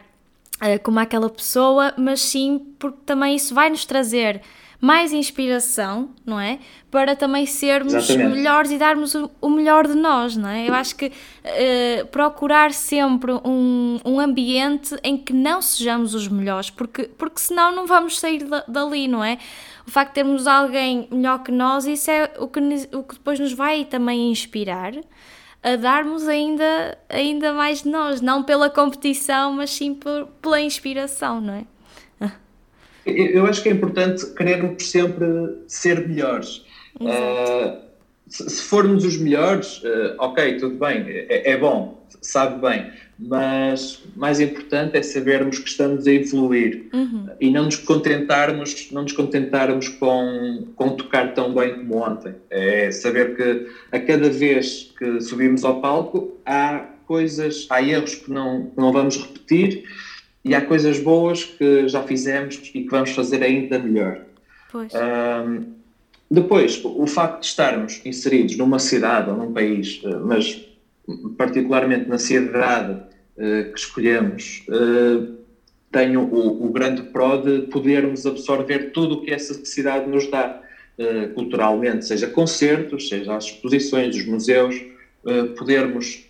como 0.83 1.01
aquela 1.01 1.31
pessoa, 1.31 1.95
mas 1.97 2.21
sim 2.21 2.61
porque 2.79 2.99
também 3.07 3.35
isso 3.35 3.55
vai 3.55 3.71
nos 3.71 3.87
trazer 3.87 4.43
mais 4.81 5.13
inspiração, 5.13 6.11
não 6.25 6.39
é? 6.39 6.61
Para 6.91 7.17
também 7.17 7.47
sermos 7.47 7.95
Exatamente. 7.95 8.37
melhores 8.37 8.71
e 8.71 8.79
darmos 8.79 9.15
o, 9.15 9.51
melhor 9.51 9.87
de 9.87 9.95
nós, 9.95 10.37
não 10.37 10.49
é? 10.49 10.69
Eu 10.69 10.75
acho 10.75 10.95
que 10.95 11.07
uh, 11.07 12.07
procurar 12.07 12.73
sempre 12.73 13.33
um, 13.45 13.99
um 14.05 14.21
ambiente 14.21 14.97
em 15.03 15.17
que 15.17 15.33
não 15.33 15.61
sejamos 15.61 16.15
os 16.15 16.29
melhores, 16.29 16.71
porque, 16.71 17.05
porque 17.05 17.41
senão 17.41 17.75
não 17.75 17.87
vamos 17.87 18.21
sair 18.21 18.45
da, 18.45 18.65
dali, 18.69 19.09
não 19.09 19.25
é? 19.25 19.39
O 19.85 19.91
facto 19.91 20.11
de 20.11 20.15
termos 20.15 20.47
alguém 20.47 21.09
melhor 21.11 21.43
que 21.43 21.51
nós, 21.51 21.85
isso 21.85 22.11
é 22.11 22.31
o 22.39 22.47
que, 22.47 22.61
o 22.93 23.03
que 23.03 23.15
depois 23.15 23.41
nos 23.41 23.53
vai 23.53 23.85
também 23.85 24.31
inspirar 24.31 24.93
a 25.61 25.75
darmos 25.75 26.29
ainda, 26.29 26.97
ainda 27.09 27.53
mais 27.53 27.83
de 27.83 27.89
nós, 27.89 28.21
não 28.21 28.45
pela 28.45 28.71
competição, 28.71 29.53
mas 29.53 29.71
sim 29.71 29.93
por, 29.93 30.27
pela 30.41 30.61
inspiração, 30.61 31.41
não 31.41 31.55
é? 31.55 31.65
Eu 33.09 33.47
acho 33.47 33.63
que 33.63 33.69
é 33.69 33.73
importante 33.73 34.27
querermos 34.35 34.91
sempre 34.91 35.27
ser 35.67 36.07
melhores. 36.07 36.65
Uh, 37.01 37.79
se, 38.29 38.49
se, 38.49 38.63
formos 38.63 39.05
os 39.05 39.17
melhores, 39.17 39.83
uh, 39.83 40.15
ok, 40.19 40.59
tudo 40.59 40.77
bem, 40.77 41.05
é, 41.07 41.53
é, 41.53 41.57
bom, 41.57 42.05
sabe 42.21 42.61
bem, 42.61 42.91
mas 43.19 44.03
mais 44.17 44.41
importante 44.41 44.97
é 44.97 45.03
sabermos 45.03 45.59
que 45.59 45.69
estamos 45.69 46.07
a 46.07 46.13
evoluir 46.13 46.89
uhum. 46.93 47.29
e 47.41 47.51
não 47.51 47.65
nos 47.65 47.77
contentarmos, 47.77 48.91
não 48.93 49.03
nos 49.03 49.13
contentarmos 49.13 49.89
com, 49.89 50.67
com 50.77 50.91
tocar 50.91 51.35
tão 51.35 51.55
bem 51.55 51.75
como 51.77 51.97
ontem. 51.97 52.35
É 52.51 52.91
saber 52.91 53.37
que 53.37 53.69
a 53.93 54.01
cada 54.01 54.29
vez 54.29 54.93
que 54.99 55.21
subimos 55.21 55.65
ao 55.65 55.81
palco 55.81 56.37
há 56.45 56.85
coisas, 57.07 57.67
há 57.71 57.83
erros 57.83 58.17
que 58.17 58.31
não, 58.31 58.67
que 58.67 58.77
não 58.77 58.93
vamos 58.93 59.17
repetir 59.17 59.85
e 60.49 60.55
há 60.55 60.63
coisas 60.63 60.99
boas 60.99 61.45
que 61.45 61.87
já 61.89 62.03
fizemos 62.03 62.57
e 62.75 62.83
que 62.83 62.89
vamos 62.89 63.11
fazer 63.11 63.43
ainda 63.43 63.79
melhor. 63.79 64.23
Um, 64.75 65.75
depois, 66.31 66.83
o 66.85 67.07
facto 67.07 67.41
de 67.41 67.47
estarmos 67.47 68.01
inseridos 68.05 68.57
numa 68.57 68.79
cidade 68.79 69.31
ou 69.31 69.37
num 69.37 69.53
país, 69.53 70.01
eh, 70.05 70.17
mas 70.17 70.69
particularmente 71.39 72.09
na 72.09 72.19
cidade 72.19 72.93
uh, 72.93 73.73
que 73.73 73.79
escolhemos, 73.79 74.65
uh, 74.69 75.39
tem 75.91 76.19
o, 76.19 76.23
o, 76.23 76.71
grande 76.71 77.03
pró 77.03 77.39
de 77.39 77.63
podermos 77.69 78.27
absorver 78.27 78.91
tudo 78.93 79.15
o 79.15 79.21
que 79.23 79.31
essa 79.31 79.55
cidade 79.65 80.09
nos 80.09 80.31
dá. 80.31 80.61
uh, 80.99 81.33
culturalmente, 81.33 82.05
seja 82.05 82.27
concertos, 82.27 83.09
seja 83.09 83.35
as 83.35 83.45
exposições, 83.45 84.17
os 84.17 84.27
museus, 84.27 84.77
podermos 85.59 86.28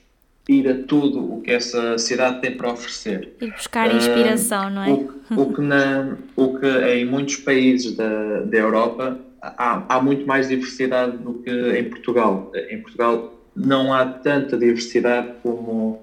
ir 0.49 0.67
a 0.67 0.83
tudo 0.85 1.35
o 1.35 1.43
que 1.43 1.51
essa 1.51 1.99
cidade 1.99 2.41
tem 2.41 2.57
para 2.57 2.73
oferecer. 2.73 3.37
Ir 3.41 3.53
buscar 3.53 3.95
inspiração, 3.95 4.69
uh, 4.69 4.71
não 4.71 4.83
é? 4.83 4.91
O, 4.91 5.43
o, 5.43 5.53
que 5.53 5.61
na, 5.61 6.17
o 6.35 6.59
que 6.59 6.67
em 6.67 7.05
muitos 7.05 7.37
países 7.37 7.95
da, 7.95 8.41
da 8.41 8.57
Europa 8.57 9.19
há, 9.43 9.85
há 9.89 10.03
muito 10.03 10.27
mais 10.27 10.49
diversidade 10.49 11.19
do 11.19 11.35
que 11.35 11.51
em 11.51 11.85
Portugal. 11.85 12.51
Em 12.71 12.81
Portugal 12.81 13.35
não 13.55 13.93
há 13.93 14.07
tanta 14.07 14.57
diversidade 14.57 15.35
como 15.43 16.03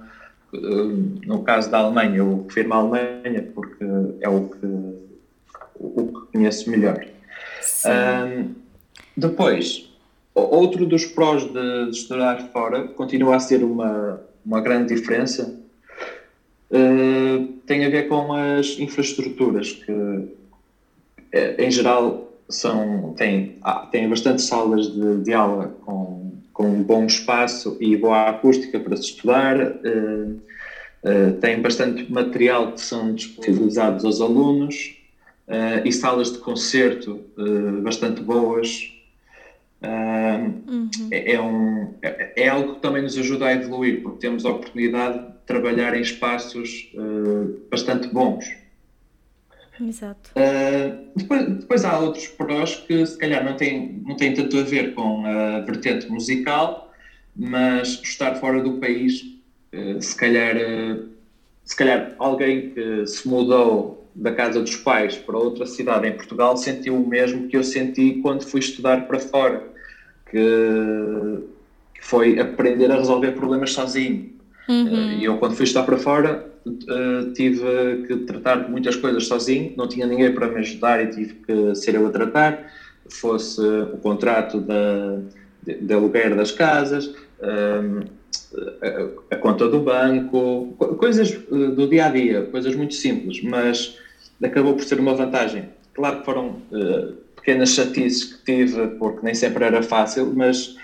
no 1.26 1.44
caso 1.44 1.70
da 1.70 1.80
Alemanha. 1.80 2.18
Eu 2.18 2.46
refiro 2.48 2.74
a 2.74 2.78
Alemanha 2.78 3.50
porque 3.54 3.84
é 4.22 4.30
o 4.30 4.50
que, 4.50 4.68
o 5.76 6.08
que 6.08 6.32
conheço 6.32 6.70
melhor. 6.70 7.04
Depois, 9.18 9.90
outro 10.34 10.86
dos 10.86 11.06
prós 11.06 11.44
de, 11.44 11.86
de 11.86 11.98
estudar 11.98 12.50
fora 12.52 12.88
continua 12.90 13.38
a 13.38 13.40
ser 13.40 13.64
uma, 13.64 14.22
uma 14.46 14.62
grande 14.62 14.94
diferença. 14.94 15.60
Uh, 16.70 17.54
tem 17.66 17.86
a 17.86 17.90
ver 17.90 18.08
com 18.08 18.34
as 18.34 18.78
infraestruturas 18.80 19.72
que, 19.72 20.30
eh, 21.32 21.56
em 21.66 21.72
geral, 21.72 22.32
são, 22.50 23.14
têm, 23.18 23.58
têm 23.92 24.08
bastante 24.08 24.42
salas 24.42 24.92
de, 24.94 25.24
de 25.24 25.34
aula 25.34 25.76
com, 25.84 26.32
com 26.54 26.68
um 26.68 26.84
bom 26.84 27.06
espaço 27.06 27.78
e 27.80 27.98
boa 27.98 28.30
acústica 28.30 28.80
para 28.80 28.96
se 28.96 29.04
estudar. 29.04 29.60
Uh, 29.60 30.40
uh, 31.04 31.34
têm 31.42 31.62
bastante 31.62 32.12
material 32.12 32.74
que 32.74 32.82
são 32.82 33.14
disponibilizados 33.14 34.06
aos 34.06 34.22
alunos 34.22 34.96
uh, 35.48 35.86
e 35.86 35.92
salas 35.92 36.32
de 36.32 36.40
concerto 36.40 37.20
bastante 37.82 38.22
boas. 38.22 38.95
Uhum. 39.82 40.90
É, 41.12 41.34
é, 41.34 41.42
um, 41.42 41.94
é, 42.02 42.34
é, 42.44 42.48
algo 42.48 42.76
que 42.76 42.82
também 42.82 43.02
nos 43.02 43.18
ajuda 43.18 43.46
a 43.46 43.54
evoluir, 43.54 44.02
porque 44.02 44.20
temos 44.20 44.46
a 44.46 44.50
oportunidade 44.50 45.20
de 45.20 45.34
trabalhar 45.46 45.96
em 45.96 46.02
espaços 46.02 46.92
uh, 46.96 47.60
bastante 47.70 48.08
bons. 48.08 48.46
Exato. 49.80 50.32
Uh, 50.32 51.10
depois, 51.16 51.48
depois 51.60 51.86
há 51.86 52.00
outros 52.00 52.28
prós 52.28 52.76
que 52.76 53.06
se 53.06 53.18
calhar 53.18 53.44
não 53.44 53.56
têm, 53.56 54.02
não 54.06 54.16
têm 54.16 54.34
tanto 54.34 54.58
a 54.58 54.64
ver 54.64 54.94
com 54.96 55.26
a 55.26 55.60
vertente 55.62 56.10
musical, 56.10 56.92
mas 57.36 58.02
estar 58.02 58.36
fora 58.36 58.64
do 58.64 58.80
país, 58.80 59.22
uh, 59.74 60.02
se 60.02 60.16
calhar, 60.16 60.56
se 61.64 61.76
calhar 61.76 62.16
alguém 62.18 62.70
que 62.72 63.06
se 63.06 63.28
mudou 63.28 64.05
da 64.16 64.32
casa 64.32 64.62
dos 64.62 64.76
pais 64.78 65.18
para 65.18 65.38
outra 65.38 65.66
cidade 65.66 66.08
em 66.08 66.14
Portugal 66.14 66.56
sentiu 66.56 66.96
o 66.96 67.06
mesmo 67.06 67.48
que 67.48 67.58
eu 67.58 67.64
senti 67.64 68.20
quando 68.22 68.44
fui 68.44 68.62
estudar 68.62 69.06
para 69.08 69.20
fora, 69.20 69.68
que, 70.32 70.40
que 71.94 72.06
foi 72.06 72.40
aprender 72.40 72.90
a 72.92 72.96
resolver 72.96 73.32
problemas 73.34 73.74
sozinho. 73.74 74.34
Uhum. 74.70 75.20
E 75.20 75.26
eu, 75.26 75.38
quando 75.38 75.56
fui 75.56 75.66
estudar 75.66 75.86
para 75.86 75.98
fora, 75.98 76.48
uh, 76.66 77.34
tive 77.34 78.06
que 78.08 78.16
tratar 78.26 78.64
de 78.64 78.72
muitas 78.72 78.96
coisas 78.96 79.28
sozinho, 79.28 79.74
não 79.76 79.88
tinha 79.88 80.08
ninguém 80.08 80.34
para 80.34 80.48
me 80.48 80.60
ajudar 80.60 81.04
e 81.04 81.08
tive 81.08 81.34
que 81.34 81.76
ser 81.76 81.96
eu 81.96 82.08
a 82.08 82.10
tratar, 82.10 82.72
fosse 83.10 83.62
o 83.62 83.98
contrato 83.98 84.60
da, 84.62 85.20
de, 85.62 85.76
de 85.76 85.94
aluguer 85.94 86.36
das 86.36 86.52
casas, 86.52 87.14
um, 87.42 88.02
a, 89.30 89.36
a, 89.36 89.38
conta 89.38 89.68
do 89.68 89.82
banco, 89.82 90.74
coisas 90.98 91.34
eh, 91.34 91.68
do 91.72 91.88
dia 91.88 92.06
a 92.06 92.10
dia, 92.10 92.44
coisas 92.44 92.74
muito 92.76 92.94
simples, 92.94 93.42
mas 93.44 93.98
acabou 94.44 94.74
por 94.74 94.84
ser 94.84 95.00
uma 95.00 95.14
vantagem. 95.14 95.70
Claro 95.94 96.20
que 96.20 96.26
foram 96.26 96.62
uh, 96.72 97.14
pequenas 97.36 97.70
chatices 97.70 98.24
que 98.24 98.46
tive, 98.46 98.88
porque 98.98 99.20
nem 99.24 99.34
sempre 99.34 99.64
era 99.64 99.82
fácil, 99.82 100.34
mas 100.36 100.76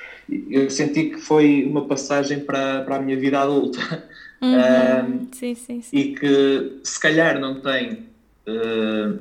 eu 0.50 0.70
senti 0.70 1.10
que 1.10 1.18
foi 1.20 1.66
uma 1.66 1.86
passagem 1.86 2.40
para, 2.40 2.84
para 2.84 2.96
a 2.98 3.02
minha 3.02 3.18
vida 3.18 3.40
adulta. 3.40 4.08
Uhum. 4.42 5.28
sim, 5.34 5.56
sim, 5.56 5.82
sim. 5.82 5.98
E 5.98 6.16
que 6.16 6.80
se 6.84 7.00
calhar 7.00 7.40
não 7.40 7.60
tem, 7.60 8.06
uh, 8.48 9.20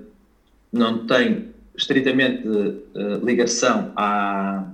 não 0.73 1.07
tem 1.07 1.49
estritamente 1.77 2.47
uh, 2.47 3.25
ligação 3.25 3.93
à, 3.97 4.64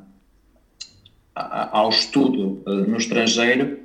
à, 1.35 1.79
ao 1.79 1.89
estudo 1.89 2.63
no 2.67 2.97
estrangeiro, 2.97 3.79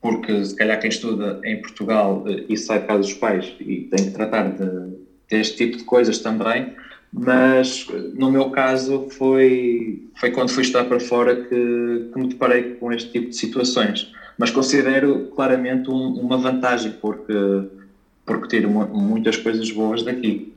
porque 0.00 0.44
se 0.44 0.54
calhar 0.54 0.78
quem 0.78 0.90
estuda 0.90 1.40
em 1.44 1.60
Portugal 1.60 2.24
e 2.48 2.56
sai 2.56 2.80
de 2.80 2.86
casa 2.86 3.00
dos 3.00 3.14
pais 3.14 3.52
e 3.58 3.88
tem 3.90 4.04
que 4.06 4.10
tratar 4.12 4.50
de 4.52 5.05
deste 5.28 5.56
tipo 5.56 5.76
de 5.76 5.84
coisas 5.84 6.18
também, 6.18 6.74
mas 7.12 7.86
no 8.14 8.30
meu 8.30 8.50
caso 8.50 9.08
foi, 9.10 10.06
foi 10.16 10.30
quando 10.30 10.50
fui 10.50 10.62
estar 10.62 10.84
para 10.84 11.00
fora 11.00 11.34
que, 11.36 12.10
que 12.12 12.18
me 12.18 12.28
deparei 12.28 12.74
com 12.74 12.92
este 12.92 13.10
tipo 13.10 13.30
de 13.30 13.36
situações. 13.36 14.12
Mas 14.38 14.50
considero 14.50 15.30
claramente 15.34 15.88
um, 15.88 16.12
uma 16.20 16.36
vantagem, 16.36 16.92
porque, 16.92 17.32
porque 18.24 18.48
tiro 18.48 18.68
muitas 18.68 19.36
coisas 19.36 19.70
boas 19.70 20.02
daqui. 20.02 20.54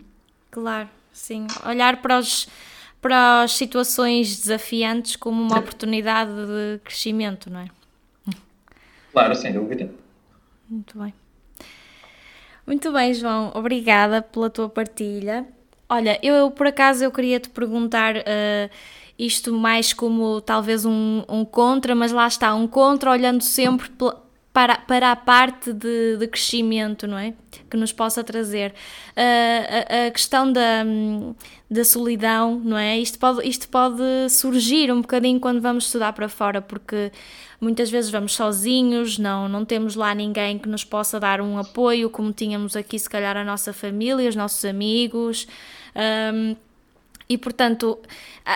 Claro, 0.52 0.90
sim. 1.14 1.48
Olhar 1.66 2.02
para, 2.02 2.20
os, 2.20 2.50
para 3.02 3.44
as 3.44 3.54
situações 3.54 4.38
desafiantes 4.38 5.16
como 5.16 5.42
uma 5.42 5.60
oportunidade 5.60 6.32
de 6.32 6.80
crescimento, 6.84 7.50
não 7.50 7.62
é? 7.62 7.68
Claro, 9.14 9.34
sem 9.36 9.54
dúvida. 9.54 9.90
Muito 10.70 11.00
bem. 11.00 11.14
Muito 12.70 12.92
bem, 12.92 13.16
João, 13.16 13.52
obrigada 13.56 14.22
pela 14.22 14.48
tua 14.48 14.70
partilha. 14.70 15.44
Olha, 15.90 16.20
eu 16.22 16.52
por 16.52 16.68
acaso 16.68 17.04
eu 17.04 17.10
queria 17.10 17.40
te 17.40 17.50
perguntar 17.50 18.16
uh, 18.16 18.70
isto 19.18 19.52
mais 19.52 19.92
como 19.92 20.40
talvez 20.40 20.86
um, 20.86 21.24
um, 21.28 21.44
contra, 21.44 21.96
mas 21.96 22.12
lá 22.12 22.28
está, 22.28 22.54
um 22.54 22.68
contra 22.68 23.10
olhando 23.10 23.42
sempre 23.42 23.90
para, 24.54 24.78
para 24.78 25.12
a 25.12 25.16
parte 25.16 25.74
de, 25.74 26.18
de 26.18 26.28
crescimento, 26.28 27.08
não 27.08 27.18
é? 27.18 27.34
Que 27.68 27.76
nos 27.76 27.92
possa 27.92 28.24
trazer. 28.24 28.72
Uh, 29.18 30.04
a, 30.04 30.06
a, 30.06 30.12
questão 30.12 30.54
da, 30.54 30.84
da 31.72 31.84
solidão, 31.84 32.62
não 32.64 32.78
é? 32.78 33.00
Isto 33.00 33.18
pode, 33.18 33.50
isto 33.50 33.68
pode 33.68 34.30
surgir 34.30 34.94
um 34.94 35.02
bocadinho 35.02 35.40
quando 35.40 35.60
vamos 35.60 35.86
estudar 35.86 36.14
para 36.14 36.30
fora, 36.30 36.62
porque 36.62 37.12
muitas 37.60 37.90
vezes 37.90 38.10
vamos 38.10 38.34
sozinhos, 38.34 39.18
não, 39.18 39.50
não 39.50 39.66
temos 39.66 39.96
lá 39.96 40.14
ninguém 40.16 40.58
que 40.58 40.70
nos 40.70 40.84
possa 40.84 41.20
dar 41.20 41.42
um 41.42 41.58
apoio, 41.58 42.10
como 42.10 42.32
tínhamos 42.32 42.76
aqui, 42.76 42.98
se 42.98 43.10
calhar, 43.10 43.36
a 43.36 43.44
nossa 43.44 43.74
família, 43.74 44.30
os 44.30 44.36
nossos 44.36 44.64
amigos. 44.66 45.48
Um, 46.34 46.56
e 47.28 47.38
portanto, 47.38 48.00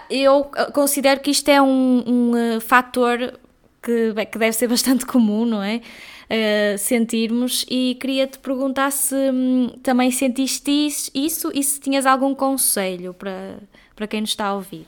eu 0.09 0.49
considero 0.73 1.19
que 1.19 1.29
isto 1.29 1.47
é 1.49 1.61
um, 1.61 2.03
um 2.07 2.35
eh, 2.35 2.59
fator 2.59 3.39
que, 3.83 4.13
que 4.31 4.37
deve 4.39 4.53
ser 4.53 4.67
bastante 4.69 5.05
comum, 5.05 5.45
não 5.45 5.61
é? 5.61 5.81
Uh, 6.23 6.77
sentirmos 6.79 7.63
e 7.69 7.95
queria 7.99 8.25
te 8.25 8.39
perguntar 8.39 8.89
se 8.91 9.13
hum, 9.13 9.67
também 9.83 10.09
sentiste 10.09 10.71
isso 11.13 11.51
e 11.53 11.61
se 11.61 11.79
tinhas 11.79 12.07
algum 12.07 12.33
conselho 12.33 13.13
para, 13.13 13.59
para 13.95 14.07
quem 14.07 14.21
nos 14.21 14.31
está 14.31 14.45
a 14.45 14.55
ouvir. 14.55 14.87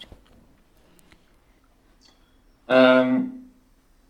Um, 2.68 3.45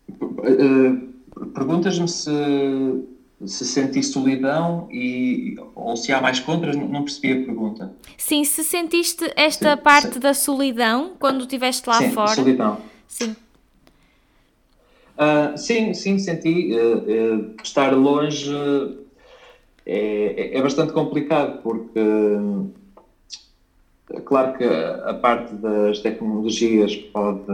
uh, 0.10 1.16
Perguntas-me 1.54 2.08
se, 2.08 2.32
se 3.46 3.66
senti 3.66 4.02
solidão 4.02 4.88
e, 4.90 5.58
ou 5.76 5.98
se 5.98 6.14
há 6.14 6.22
mais 6.22 6.40
contras, 6.40 6.76
não 6.78 7.04
percebi 7.04 7.34
a 7.34 7.46
pergunta. 7.46 7.94
Sim, 8.18 8.44
se 8.46 8.64
sentiste 8.64 9.30
esta 9.36 9.76
sim, 9.76 9.84
parte 9.84 10.14
sim. 10.14 10.20
da 10.20 10.34
solidão 10.34 11.14
quando 11.20 11.42
estiveste 11.42 11.90
lá 11.90 11.98
sim, 11.98 12.12
fora. 12.12 12.36
Solidão. 12.36 12.78
Sim. 13.08 13.36
Uh, 15.18 15.58
sim, 15.58 15.94
sim, 15.94 16.20
senti. 16.20 16.74
Uh, 16.74 16.98
uh, 16.98 17.56
estar 17.62 17.94
longe 17.94 18.52
é, 19.86 20.58
é, 20.58 20.62
bastante 20.62 20.94
complicado, 20.94 21.62
porque 21.62 22.00
claro 24.26 24.58
que 24.58 24.64
a 24.64 25.14
parte 25.14 25.54
das 25.56 26.00
tecnologias 26.00 26.96
pode, 26.96 27.46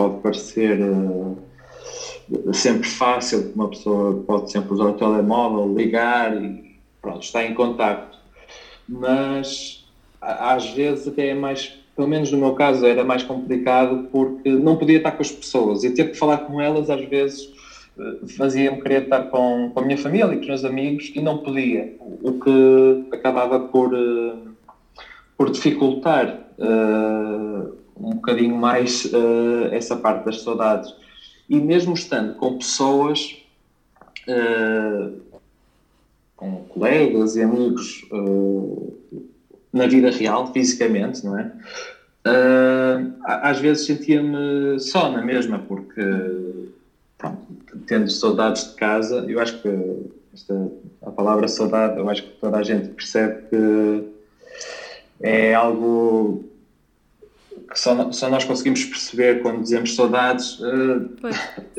pode 0.00 0.22
parecer 0.22 0.78
sempre 2.52 2.88
fácil, 2.88 3.52
uma 3.54 3.68
pessoa 3.68 4.22
pode 4.26 4.50
sempre 4.50 4.72
usar 4.72 4.84
o 4.84 4.92
telemóvel, 4.94 5.74
ligar 5.76 6.34
e 6.42 6.78
pronto, 7.02 7.22
está 7.22 7.44
em 7.44 7.52
contacto. 7.52 8.18
Mas 8.88 9.84
às 10.20 10.70
vezes 10.70 11.08
até 11.08 11.28
é 11.28 11.34
mais 11.34 11.78
pelo 11.96 12.08
menos 12.08 12.32
no 12.32 12.38
meu 12.38 12.54
caso, 12.54 12.86
era 12.86 13.04
mais 13.04 13.22
complicado 13.22 14.08
porque 14.10 14.48
não 14.48 14.76
podia 14.76 14.96
estar 14.96 15.12
com 15.12 15.22
as 15.22 15.30
pessoas 15.30 15.84
e 15.84 15.90
ter 15.90 16.10
que 16.10 16.16
falar 16.16 16.38
com 16.38 16.58
elas 16.58 16.88
às 16.88 17.04
vezes 17.04 17.52
eh, 17.98 18.26
fazia-me 18.38 18.80
querer 18.80 19.02
estar 19.02 19.24
com, 19.24 19.70
com 19.74 19.80
a 19.80 19.82
minha 19.82 19.98
família 19.98 20.32
e 20.32 20.36
com 20.36 20.42
os 20.42 20.46
meus 20.46 20.64
amigos 20.64 21.12
e 21.14 21.20
não 21.20 21.36
podia, 21.36 21.92
o 22.00 22.32
que 22.32 23.14
acabava 23.14 23.58
por, 23.58 23.92
eh, 23.92 24.34
por 25.36 25.50
dificultar 25.50 26.40
uh, 26.58 27.79
um 28.00 28.14
bocadinho 28.14 28.56
mais 28.56 29.04
uh, 29.06 29.66
essa 29.72 29.96
parte 29.96 30.24
das 30.24 30.40
saudades. 30.42 30.94
E 31.48 31.60
mesmo 31.60 31.94
estando 31.94 32.34
com 32.34 32.58
pessoas, 32.58 33.36
uh, 34.28 35.20
com 36.36 36.64
colegas 36.64 37.36
e 37.36 37.42
amigos 37.42 38.04
na 39.72 39.86
vida 39.86 40.10
real, 40.10 40.52
fisicamente, 40.52 41.24
não 41.24 41.38
é? 41.38 41.52
uh, 42.26 43.14
às 43.24 43.58
vezes 43.58 43.86
sentia-me 43.86 44.78
só 44.78 45.10
na 45.10 45.22
mesma, 45.22 45.58
porque, 45.58 46.02
pronto, 47.16 47.38
tendo 47.86 48.10
saudades 48.10 48.70
de 48.70 48.74
casa, 48.74 49.24
eu 49.28 49.40
acho 49.40 49.60
que 49.62 49.68
esta, 50.34 50.70
a 51.02 51.10
palavra 51.10 51.48
saudade, 51.48 51.98
eu 51.98 52.08
acho 52.08 52.22
que 52.22 52.30
toda 52.40 52.58
a 52.58 52.62
gente 52.62 52.88
percebe 52.88 53.42
que 53.48 54.04
é 55.20 55.54
algo 55.54 56.44
que 57.70 57.78
só, 57.78 58.10
só 58.10 58.28
nós 58.28 58.44
conseguimos 58.44 58.84
perceber 58.84 59.42
quando 59.42 59.62
dizemos 59.62 59.94
saudades 59.94 60.58
uh, 60.58 61.08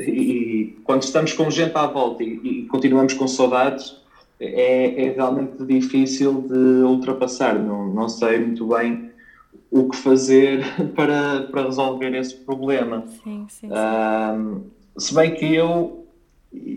e, 0.00 0.78
quando 0.84 1.02
estamos 1.02 1.34
com 1.34 1.50
gente 1.50 1.76
à 1.76 1.86
volta 1.86 2.22
e, 2.22 2.40
e 2.42 2.66
continuamos 2.66 3.12
com 3.12 3.28
saudades 3.28 4.00
é, 4.40 5.04
é, 5.04 5.12
realmente 5.12 5.62
difícil 5.64 6.42
de 6.48 6.82
ultrapassar. 6.82 7.54
Não, 7.54 7.86
não 7.92 8.08
sei 8.08 8.40
muito 8.40 8.66
bem 8.66 9.10
o 9.70 9.88
que 9.88 9.96
fazer 9.96 10.64
para, 10.96 11.42
para 11.42 11.64
resolver 11.64 12.14
esse 12.14 12.34
problema. 12.36 13.04
Sim, 13.06 13.46
sim, 13.48 13.68
sim. 13.68 13.68
Uh, 13.68 14.62
se 14.98 15.14
bem 15.14 15.34
que 15.34 15.54
eu, 15.54 16.06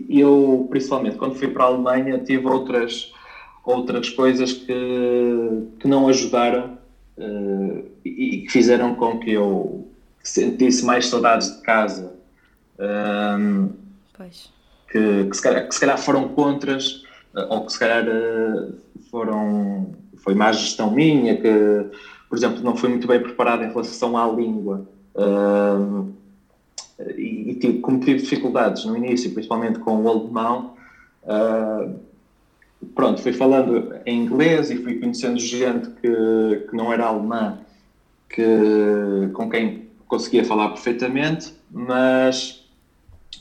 eu, 0.08 0.66
principalmente 0.70 1.16
quando 1.16 1.34
fui 1.34 1.48
para 1.48 1.64
a 1.64 1.66
Alemanha, 1.68 2.18
tive 2.18 2.46
outras, 2.46 3.12
outras 3.64 4.10
coisas 4.10 4.52
que, 4.52 5.66
que 5.80 5.88
não 5.88 6.06
ajudaram 6.08 6.78
uh, 7.18 7.84
e 8.04 8.42
que 8.42 8.48
fizeram 8.50 8.94
com 8.94 9.18
que 9.18 9.32
eu 9.32 9.88
sentisse 10.22 10.84
mais 10.84 11.06
saudades 11.06 11.56
de 11.56 11.62
casa. 11.62 12.14
Um, 12.78 13.70
pois. 14.16 14.50
Que, 14.90 15.24
que, 15.24 15.36
se 15.36 15.42
calhar, 15.42 15.68
que 15.68 15.74
se 15.74 15.80
calhar 15.80 15.98
foram 15.98 16.28
contras 16.28 17.02
uh, 17.34 17.46
ou 17.50 17.66
que 17.66 17.72
se 17.72 17.78
calhar 17.78 18.04
foram 19.10 19.94
foi 20.18 20.34
má 20.34 20.50
gestão 20.52 20.90
minha 20.90 21.36
que 21.36 21.86
por 22.28 22.36
exemplo 22.36 22.62
não 22.62 22.76
fui 22.76 22.88
muito 22.88 23.06
bem 23.06 23.20
preparado 23.20 23.62
em 23.62 23.68
relação 23.68 24.16
à 24.16 24.26
língua 24.26 24.86
e, 27.16 27.50
e 27.50 27.54
tive, 27.54 27.78
como 27.78 28.00
tive 28.00 28.20
dificuldades 28.20 28.84
no 28.84 28.96
início 28.96 29.32
principalmente 29.32 29.78
com 29.78 30.02
o 30.02 30.08
alemão 30.08 30.74
uh, 31.22 32.00
pronto, 32.94 33.22
fui 33.22 33.32
falando 33.32 33.94
em 34.04 34.22
inglês 34.22 34.70
e 34.70 34.76
fui 34.76 34.98
conhecendo 34.98 35.38
gente 35.38 35.88
que, 35.90 36.66
que 36.68 36.76
não 36.76 36.92
era 36.92 37.06
alemã, 37.06 37.58
que, 38.28 38.42
com 39.32 39.48
quem 39.48 39.86
conseguia 40.06 40.44
falar 40.44 40.68
perfeitamente, 40.70 41.54
mas 41.70 42.64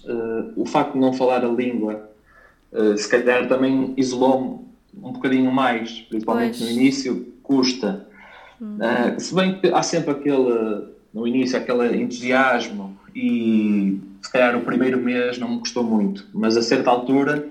uh, 0.05 0.51
o 0.55 0.65
facto 0.65 0.93
de 0.93 0.99
não 0.99 1.13
falar 1.13 1.43
a 1.43 1.47
língua, 1.47 2.09
uh, 2.71 2.97
se 2.97 3.07
calhar 3.07 3.47
também 3.47 3.93
isolou-me 3.97 4.65
um 4.97 5.11
bocadinho 5.11 5.51
mais, 5.51 6.01
principalmente 6.09 6.59
pois. 6.59 6.69
no 6.69 6.79
início, 6.79 7.33
custa. 7.43 8.07
Uh, 8.61 9.19
se 9.19 9.35
bem 9.35 9.59
que 9.59 9.67
há 9.67 9.83
sempre 9.83 10.11
aquele, 10.11 10.87
no 11.13 11.27
início, 11.27 11.57
aquele 11.57 12.01
entusiasmo 12.01 12.97
e 13.13 13.99
se 14.21 14.31
calhar 14.31 14.57
o 14.57 14.61
primeiro 14.61 14.99
mês 14.99 15.37
não 15.37 15.49
me 15.49 15.59
custou 15.59 15.83
muito, 15.83 16.25
mas 16.33 16.57
a 16.57 16.61
certa 16.61 16.89
altura 16.89 17.47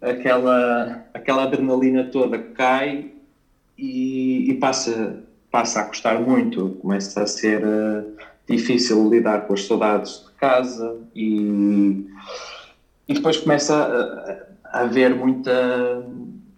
aquela, 0.00 1.04
aquela 1.12 1.42
adrenalina 1.44 2.04
toda 2.04 2.38
cai 2.38 3.12
e, 3.76 4.50
e, 4.50 4.54
passa, 4.54 5.22
passa 5.50 5.80
a 5.80 5.84
custar 5.84 6.20
muito, 6.20 6.70
começa 6.80 7.22
a 7.22 7.26
ser 7.26 7.62
uh, 7.64 8.04
difícil 8.48 9.08
lidar 9.08 9.46
com 9.46 9.54
as 9.54 9.66
saudades 9.66 10.24
de 10.26 10.32
casa 10.32 10.98
e, 11.14 12.06
e 13.08 13.14
depois 13.14 13.36
começa 13.36 13.74
a, 13.74 14.78
a 14.78 14.82
haver 14.82 15.14
muita 15.14 16.04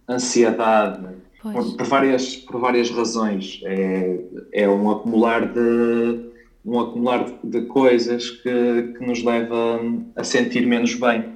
ansiedade 0.08 1.06
por, 1.40 1.76
por, 1.76 1.86
várias, 1.86 2.36
por 2.36 2.60
várias 2.60 2.90
razões. 2.90 3.60
É, 3.64 4.18
é 4.52 4.68
um 4.68 4.90
acumular 4.90 5.46
de 5.52 6.32
um 6.64 6.78
acumular 6.78 7.26
de 7.42 7.62
coisas 7.62 8.30
que, 8.30 8.94
que 8.96 9.04
nos 9.04 9.24
leva 9.24 9.80
a 10.14 10.22
sentir 10.22 10.64
menos 10.64 10.94
bem. 10.94 11.32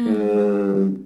Hum 0.00 1.03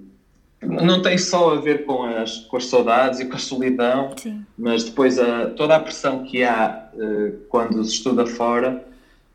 não 0.61 1.01
tem 1.01 1.17
só 1.17 1.53
a 1.53 1.59
ver 1.59 1.85
com 1.85 2.03
as, 2.03 2.39
com 2.41 2.57
as 2.57 2.65
saudades 2.65 3.19
e 3.19 3.25
com 3.25 3.35
a 3.35 3.39
solidão, 3.39 4.13
Sim. 4.17 4.45
mas 4.57 4.83
depois 4.83 5.17
a, 5.17 5.47
toda 5.51 5.75
a 5.75 5.79
pressão 5.79 6.23
que 6.23 6.43
há 6.43 6.89
uh, 6.93 7.37
quando 7.47 7.83
se 7.83 7.93
estuda 7.93 8.25
fora 8.25 8.83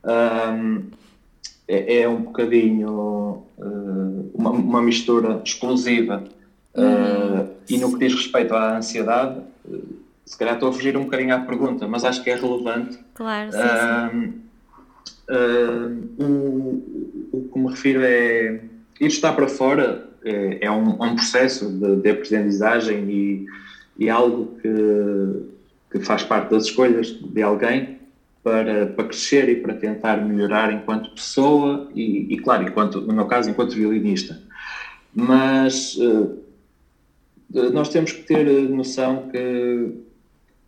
um, 0.04 0.82
é, 1.66 2.02
é, 2.02 2.08
um 2.08 2.22
bocadinho 2.22 3.42
uh, 3.56 4.30
uma, 4.34 4.50
uma, 4.50 4.82
mistura 4.82 5.40
explosiva. 5.42 6.24
Uh, 6.74 7.48
e 7.70 7.78
no 7.78 7.92
que 7.92 8.00
diz 8.00 8.14
respeito 8.14 8.54
à 8.54 8.76
ansiedade, 8.76 9.40
se 10.26 10.36
calhar 10.36 10.54
estou 10.54 10.68
a 10.68 10.72
fugir 10.72 10.96
um 10.96 11.04
bocadinho 11.04 11.34
à 11.34 11.38
pergunta, 11.38 11.88
mas 11.88 12.04
acho 12.04 12.22
que 12.22 12.28
é 12.28 12.34
relevante. 12.34 12.98
Claro, 13.14 13.50
sim, 13.50 13.58
sim. 14.20 14.34
o, 16.18 16.82
o 17.32 17.48
que 17.50 17.58
me 17.58 17.70
refiro 17.70 18.00
é 18.02 18.60
ir 19.00 19.06
estar 19.06 19.32
para 19.32 19.48
fora 19.48 20.13
é, 20.24 20.58
é 20.66 20.70
um, 20.70 20.90
um, 20.90 21.14
processo 21.14 21.68
de, 21.70 21.96
de 21.96 22.10
aprendizagem 22.10 23.08
e, 23.08 23.46
e 23.98 24.10
algo 24.10 24.56
que, 24.60 25.98
que 25.98 26.04
faz 26.04 26.22
parte 26.22 26.50
das 26.50 26.64
escolhas 26.64 27.08
de 27.08 27.42
alguém 27.42 27.98
para, 28.42 28.86
para 28.86 29.04
crescer 29.04 29.48
e 29.48 29.56
para 29.56 29.74
tentar 29.74 30.16
melhorar 30.18 30.72
enquanto 30.72 31.10
pessoa 31.10 31.88
e, 31.94 32.34
e 32.34 32.38
claro, 32.38 32.64
enquanto, 32.64 33.00
no 33.00 33.12
meu 33.12 33.26
caso, 33.26 33.48
enquanto 33.48 33.74
violinista. 33.74 34.40
Mas 35.14 35.96
uh, 35.96 36.38
nós 37.72 37.88
temos 37.88 38.12
que 38.12 38.22
ter 38.22 38.44
noção 38.68 39.28
que 39.30 39.92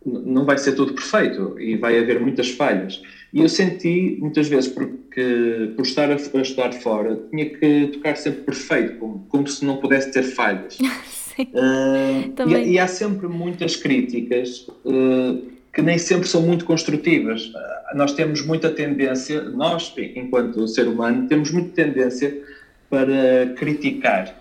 não 0.05 0.45
vai 0.45 0.57
ser 0.57 0.73
tudo 0.73 0.93
perfeito 0.93 1.59
e 1.59 1.75
vai 1.75 1.99
haver 1.99 2.19
muitas 2.19 2.49
falhas. 2.49 3.01
E 3.33 3.41
eu 3.41 3.49
senti 3.49 4.17
muitas 4.19 4.47
vezes, 4.47 4.69
porque 4.69 5.71
por 5.75 5.85
estar 5.85 6.09
a, 6.09 6.15
a 6.15 6.41
estudar 6.41 6.73
fora, 6.73 7.19
tinha 7.29 7.49
que 7.49 7.87
tocar 7.93 8.15
sempre 8.15 8.41
perfeito, 8.43 8.97
como, 8.97 9.25
como 9.29 9.47
se 9.47 9.65
não 9.65 9.77
pudesse 9.77 10.11
ter 10.11 10.23
falhas. 10.23 10.77
uh, 11.39 12.49
e, 12.49 12.73
e, 12.73 12.79
há 12.79 12.87
sempre 12.87 13.27
muitas 13.27 13.75
críticas 13.75 14.67
uh, 14.85 15.45
que 15.73 15.81
nem 15.81 15.97
sempre 15.97 16.27
são 16.27 16.41
muito 16.41 16.63
construtivas. 16.65 17.47
Uh, 17.47 17.97
nós 17.97 18.13
temos 18.13 18.45
muita 18.45 18.69
tendência, 18.69 19.41
nós, 19.41 19.93
enquanto 20.15 20.67
ser 20.67 20.87
humano, 20.87 21.27
temos 21.27 21.51
muita 21.51 21.69
tendência 21.71 22.41
para 22.89 23.53
criticar. 23.57 24.33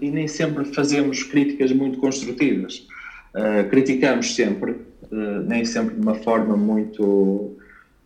e 0.00 0.10
nem 0.10 0.26
sempre 0.26 0.64
fazemos 0.64 1.22
críticas 1.22 1.70
muito 1.70 1.98
construtivas. 2.00 2.84
criticamos 3.70 4.34
sempre, 4.34 4.74
nem 5.46 5.64
sempre 5.64 5.94
de 5.94 6.00
uma 6.00 6.16
forma 6.16 6.56
muito 6.56 7.56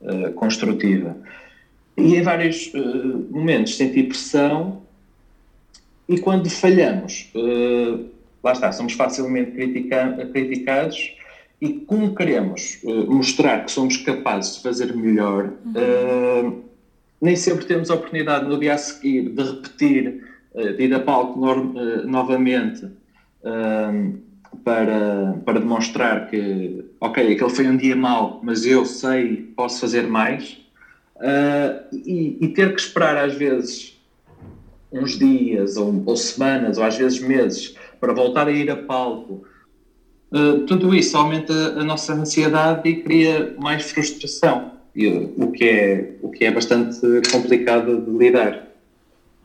uh, 0.01 0.33
construtiva. 0.35 1.17
E 1.97 2.17
em 2.17 2.23
vários 2.23 2.73
uh, 2.75 3.27
momentos 3.31 3.77
senti 3.77 4.05
pressão 4.05 4.83
e 6.09 6.19
quando 6.19 6.49
falhamos, 6.49 7.31
uh, 7.35 8.07
lá 8.43 8.53
está, 8.53 8.73
somos 8.73 8.93
facilmente 8.95 9.53
critica 9.53 10.29
criticados 10.33 11.15
e 11.61 11.73
como 11.73 12.15
queremos 12.15 12.81
mostrar 13.09 13.65
que 13.65 13.73
somos 13.73 13.97
capazes 13.97 14.57
de 14.57 14.63
fazer 14.63 14.95
melhor, 14.95 15.55
uhum. 15.65 16.63
nem 17.21 17.35
sempre 17.35 17.65
temos 17.65 17.91
a 17.91 17.97
oportunidade 17.97 18.49
no 18.49 18.61
dia 18.61 18.75
a 18.75 18.79
seguir 18.79 19.31
de 19.31 19.43
repetir, 19.43 20.25
de 20.55 20.85
ir 20.85 20.95
a 20.95 21.01
palco 21.01 21.37
no 21.37 22.05
novamente 22.05 22.89
para, 24.64 25.40
para 25.44 25.61
demonstrar 25.61 26.29
que, 26.29 26.85
ok, 27.01 27.33
aquele 27.33 27.51
foi 27.51 27.66
um 27.66 27.77
dia 27.77 27.97
mau, 27.97 28.40
mas 28.42 28.64
eu 28.66 28.85
sei, 28.85 29.53
posso 29.57 29.81
fazer 29.81 30.07
mais, 30.07 30.59
uh, 31.16 31.85
e, 31.92 32.38
e, 32.40 32.49
ter 32.49 32.75
que 32.75 32.81
esperar 32.81 33.16
às 33.16 33.35
vezes 33.35 33.99
uns 34.92 35.18
dias, 35.18 35.77
ou, 35.77 36.03
ou, 36.07 36.16
semanas, 36.16 36.79
ou 36.79 36.85
às 36.85 36.97
vezes 36.97 37.21
meses, 37.21 37.77
para 38.01 38.12
voltar 38.12 38.49
a 38.49 38.53
ir 38.53 38.71
a 38.71 38.77
palco, 38.77 39.44
uh, 40.33 40.61
tudo 40.66 40.94
isso 40.94 41.16
aumenta 41.16 41.53
a 41.53 41.85
nossa 41.85 42.14
ansiedade 42.14 42.88
e 42.88 43.03
cria 43.03 43.55
mais 43.59 43.90
frustração, 43.90 44.73
e, 44.94 45.07
o, 45.09 45.51
que 45.51 45.64
é, 45.64 46.16
o 46.23 46.31
que 46.31 46.44
é 46.44 46.51
bastante 46.51 47.01
complicado 47.31 48.01
de 48.01 48.11
lidar. 48.11 48.66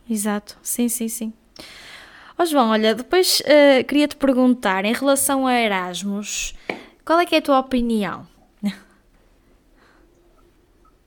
Exato, 0.10 0.58
sim, 0.62 0.90
sim, 0.90 1.08
sim. 1.08 1.34
Oh, 2.38 2.46
João, 2.46 2.70
olha, 2.70 2.96
depois 2.96 3.42
uh, 3.42 3.84
queria-te 3.86 4.16
perguntar, 4.16 4.86
em 4.86 4.94
relação 4.94 5.46
a 5.46 5.54
Erasmus, 5.54 6.56
qual 7.06 7.20
é 7.20 7.26
que 7.26 7.36
é 7.36 7.38
a 7.38 7.42
tua 7.42 7.60
opinião? 7.60 8.26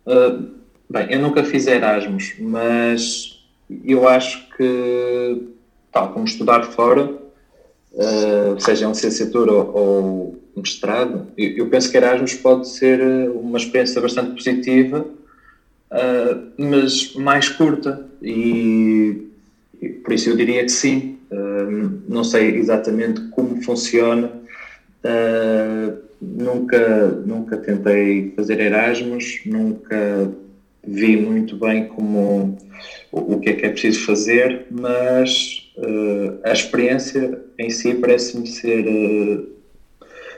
Uh, 0.07 0.51
bem, 0.89 1.09
eu 1.11 1.21
nunca 1.21 1.43
fiz 1.43 1.67
Erasmus, 1.67 2.35
mas 2.39 3.45
eu 3.85 4.09
acho 4.09 4.49
que, 4.57 5.49
tal 5.91 6.13
como 6.13 6.25
estudar 6.25 6.63
fora, 6.63 7.11
uh, 7.93 8.61
seja 8.61 8.87
em 8.87 8.91
licenciatura 8.91 9.53
ou, 9.53 9.77
ou 9.77 10.43
mestrado, 10.57 11.27
eu, 11.37 11.57
eu, 11.57 11.69
penso 11.69 11.91
que 11.91 11.97
Erasmus 11.97 12.35
pode 12.35 12.69
ser 12.69 13.01
uma 13.31 13.59
experiência 13.59 14.01
bastante 14.01 14.31
positiva, 14.31 15.05
uh, 15.91 16.53
mas 16.57 17.15
mais 17.15 17.49
curta, 17.49 18.07
e, 18.23 19.27
e 19.83 19.89
por 19.89 20.13
isso 20.13 20.31
eu 20.31 20.37
diria 20.37 20.63
que 20.63 20.71
sim, 20.71 21.16
não 22.09 22.25
sei 22.25 22.57
exatamente 22.57 23.21
como 23.31 23.63
funciona. 23.63 24.31
Uh, 25.05 25.99
nunca, 26.21 27.09
nunca 27.25 27.57
tentei 27.57 28.33
fazer 28.35 28.61
Erasmus, 28.61 29.41
nunca 29.47 30.31
vi 30.87 31.17
muito 31.17 31.57
bem 31.57 31.87
como 31.89 32.59
o, 33.13 33.35
o 33.35 33.41
que 33.41 33.51
é 33.51 33.53
que 33.55 33.67
é 33.67 33.71
preciso 33.71 34.05
fazer, 34.05 34.67
mas 34.71 35.71
uh, 35.77 36.39
a 36.45 36.53
experiência 36.53 37.41
em 37.59 37.71
si 37.71 37.95
parece-me 37.95 38.47
ser 38.47 38.87
uh, 38.87 39.47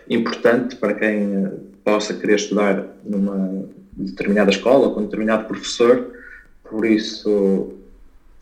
importante 0.09 0.77
para 0.77 0.94
quem 0.94 1.51
possa 1.85 2.14
querer 2.14 2.37
estudar 2.37 2.87
numa 3.05 3.64
determinada 3.92 4.51
escola 4.51 4.92
com 4.92 5.01
um 5.01 5.05
determinado 5.05 5.46
professor, 5.46 6.12
por 6.68 6.85
isso 6.85 7.74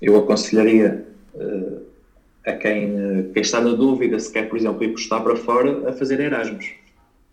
eu 0.01 0.17
aconselharia 0.17 1.07
a 2.47 2.53
quem, 2.53 3.31
quem 3.33 3.43
está 3.43 3.61
na 3.61 3.73
dúvida 3.73 4.19
se 4.19 4.33
quer, 4.33 4.49
por 4.49 4.57
exemplo, 4.57 4.85
ir 4.85 4.95
estudar 4.95 5.21
para 5.21 5.37
fora, 5.37 5.91
a 5.91 5.93
fazer 5.93 6.21
Erasmus. 6.21 6.73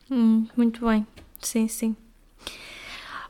Hum, 0.10 0.48
muito 0.58 0.86
bem, 0.86 1.06
sim, 1.40 1.68
sim. 1.68 1.96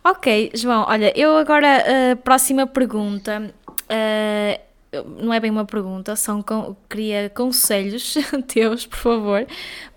Ok, 0.04 0.52
João, 0.54 0.86
olha, 0.88 1.14
eu 1.18 1.38
agora, 1.38 1.84
uh, 1.84 2.18
próxima 2.18 2.66
pergunta, 2.66 3.54
uh, 3.84 5.04
não 5.22 5.34
é 5.34 5.40
bem 5.40 5.52
uma 5.52 5.66
pergunta, 5.66 6.16
são 6.16 6.42
com, 6.42 6.76
queria 6.90 7.30
conselhos 7.30 8.16
teus, 8.48 8.86
por 8.86 8.98
favor, 8.98 9.46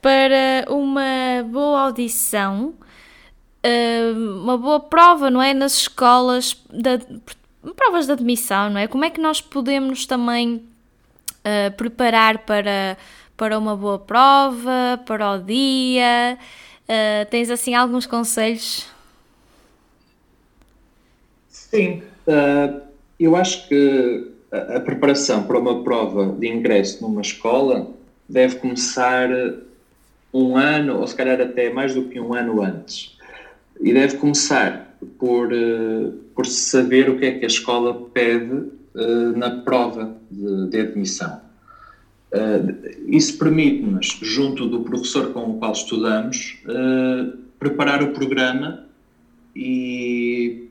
para 0.01 0.65
uma 0.69 1.43
boa 1.49 1.83
audição, 1.83 2.75
uh, 3.65 4.41
uma 4.43 4.59
boa 4.59 4.81
prova, 4.81 5.31
não 5.31 5.43
é? 5.43 5.55
Nas 5.55 5.75
escolas, 5.75 6.55
provas 7.77 8.07
de 8.07 8.13
admissão, 8.13 8.71
não 8.71 8.79
é? 8.79 8.87
Como 8.87 9.05
é 9.05 9.11
que 9.11 9.21
nós 9.21 9.41
podemos 9.41 10.07
também 10.07 10.65
uh, 11.47 11.73
preparar 11.77 12.39
para, 12.39 12.99
para 13.37 13.59
uma 13.59 13.77
boa 13.77 13.99
prova, 13.99 15.01
para 15.07 15.33
o 15.33 15.39
dia? 15.39 16.37
Uh, 16.85 17.31
tens 17.31 17.51
assim 17.51 17.75
alguns 17.75 18.07
conselhos? 18.07 18.87
Sim, 21.49 22.03
uh, 22.27 22.81
eu 23.19 23.37
acho 23.37 23.69
que 23.69 24.33
a, 24.51 24.77
a, 24.77 24.81
preparação 24.81 25.45
para 25.45 25.59
uma 25.59 25.83
prova 25.83 26.35
de 26.39 26.49
ingresso 26.49 27.03
numa 27.03 27.21
escola 27.21 27.91
deve 28.29 28.57
começar 28.57 29.29
um 30.33 30.57
ano, 30.57 31.01
ou 31.01 31.07
se 31.07 31.15
calhar 31.15 31.41
até 31.41 31.71
mais 31.73 31.95
do 31.95 32.05
que 32.05 32.21
um 32.21 32.35
ano 32.35 32.63
antes. 32.63 33.17
E 33.81 33.93
deve 33.93 34.17
começar 34.17 34.97
por, 35.19 35.49
por 36.35 36.47
saber 36.47 37.09
o 37.09 37.19
que 37.19 37.27
é 37.27 37.33
que 37.33 37.45
a 37.45 37.49
escola 37.49 37.95
pede 38.13 38.71
uh, 38.97 39.39
na 39.39 39.61
prova 39.61 40.17
de, 40.31 40.71
de 40.71 40.81
admissão. 40.81 41.41
isso 43.07 43.39
permite-nos, 43.39 44.19
junto 44.21 44.67
do 44.67 44.81
professor 44.81 45.33
com 45.33 45.53
o 45.53 45.59
qual 45.59 45.73
estudamos, 45.73 46.59
preparar 47.59 48.03
o 48.03 48.13
programa 48.13 48.85
e 49.55 50.67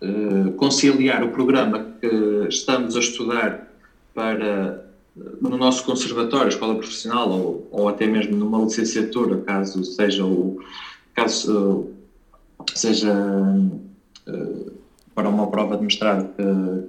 eh, 0.00 0.50
conciliar 0.56 1.22
o 1.22 1.28
programa 1.28 1.94
que 2.00 2.46
estamos 2.48 2.96
a 2.96 3.00
estudar 3.00 3.70
para 4.14 4.86
no 5.42 5.58
nosso 5.58 5.84
conservatório, 5.84 6.48
escola 6.48 6.76
profissional 6.76 7.28
ou, 7.30 7.68
ou 7.70 7.88
até 7.88 8.06
mesmo 8.06 8.34
numa 8.34 8.64
licenciatura, 8.64 9.36
caso 9.38 9.84
seja 9.84 10.24
o 10.24 10.58
caso 11.14 11.90
seja 12.74 13.12
uh, 14.26 14.69
para 15.20 15.28
uma 15.28 15.50
prova 15.50 15.76
de 15.76 15.84
mestrado 15.84 16.28
que, 16.34 16.42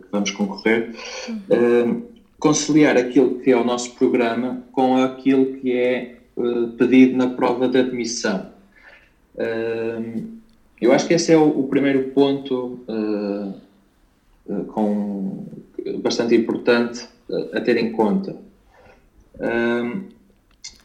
que 0.03 0.07
vamos 0.09 0.31
concorrer, 0.31 0.95
uh, 1.29 2.01
conciliar 2.39 2.95
aquilo 2.95 3.39
que 3.39 3.51
é 3.51 3.57
o 3.57 3.63
nosso 3.63 3.93
programa 3.95 4.63
com 4.71 4.95
aquilo 4.95 5.57
que 5.57 5.73
é 5.73 6.15
uh, 6.37 6.69
pedido 6.69 7.17
na 7.17 7.27
prova 7.27 7.67
de 7.67 7.77
admissão. 7.77 8.49
Eu 10.79 10.91
acho 10.91 11.07
que 11.07 11.13
esse 11.13 11.31
é 11.31 11.37
o, 11.37 11.59
o 11.59 11.67
primeiro 11.67 12.09
ponto 12.09 12.79
com, 14.67 15.45
bastante 15.99 16.35
importante 16.35 17.07
a 17.53 17.61
ter 17.61 17.77
em 17.77 17.93
conta. 17.93 18.35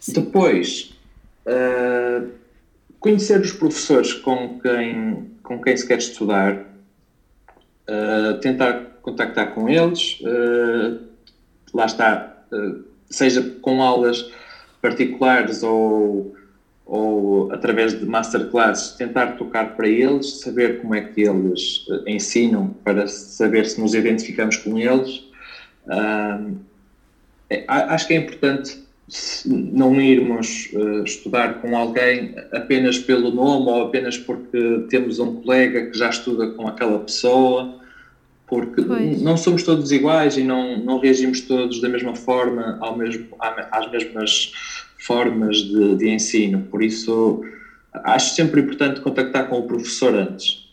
depois, 0.08 0.94
conhecer 3.00 3.40
os 3.40 3.52
professores 3.52 4.12
com 4.14 4.60
quem, 4.60 5.24
com 5.42 5.60
quem 5.60 5.76
se 5.76 5.86
quer 5.86 5.98
estudar, 5.98 6.65
tentar 8.40 8.98
contactar 9.02 9.54
com 9.54 9.68
eles, 9.68 10.18
lá 11.72 11.86
está, 11.86 12.44
seja 13.08 13.42
com 13.60 13.82
aulas 13.82 14.30
particulares 14.82 15.62
ou 15.62 16.36
ou 16.86 17.52
através 17.52 17.98
de 17.98 18.06
masterclasses 18.06 18.92
tentar 18.92 19.32
tocar 19.32 19.74
para 19.74 19.88
eles, 19.88 20.40
saber 20.40 20.80
como 20.80 20.94
é 20.94 21.00
que 21.00 21.22
eles 21.22 21.84
eh, 21.90 22.12
ensinam, 22.12 22.68
para 22.84 23.08
saber 23.08 23.66
se 23.66 23.80
nos 23.80 23.92
identificamos 23.92 24.56
com 24.56 24.78
eles. 24.78 25.24
Uh, 25.86 26.56
acho 27.68 28.06
que 28.06 28.14
é 28.14 28.16
importante 28.16 28.85
não 29.46 30.00
irmos 30.00 30.68
uh, 30.72 31.04
estudar 31.04 31.60
com 31.60 31.76
alguém 31.76 32.34
apenas 32.52 32.98
pelo 32.98 33.30
nome 33.30 33.70
ou 33.70 33.82
apenas 33.82 34.18
porque 34.18 34.84
temos 34.90 35.20
um 35.20 35.36
colega 35.36 35.86
que 35.86 35.96
já 35.96 36.10
estuda 36.10 36.50
com 36.50 36.66
aquela 36.66 36.98
pessoa, 36.98 37.78
porque 38.48 38.82
pois. 38.82 39.22
não 39.22 39.36
somos 39.36 39.62
todos 39.62 39.92
iguais 39.92 40.36
e 40.36 40.42
não, 40.42 40.78
não 40.78 40.98
reagimos 40.98 41.40
todos 41.42 41.80
da 41.80 41.88
mesma 41.88 42.16
forma 42.16 42.78
ao 42.80 42.96
mesmo, 42.96 43.26
às 43.70 43.90
mesmas 43.90 44.52
formas 44.98 45.58
de, 45.58 45.96
de 45.96 46.08
ensino, 46.08 46.62
por 46.68 46.82
isso 46.82 47.44
acho 47.92 48.34
sempre 48.34 48.60
importante 48.60 49.00
contactar 49.00 49.48
com 49.48 49.60
o 49.60 49.66
professor 49.66 50.14
antes. 50.14 50.68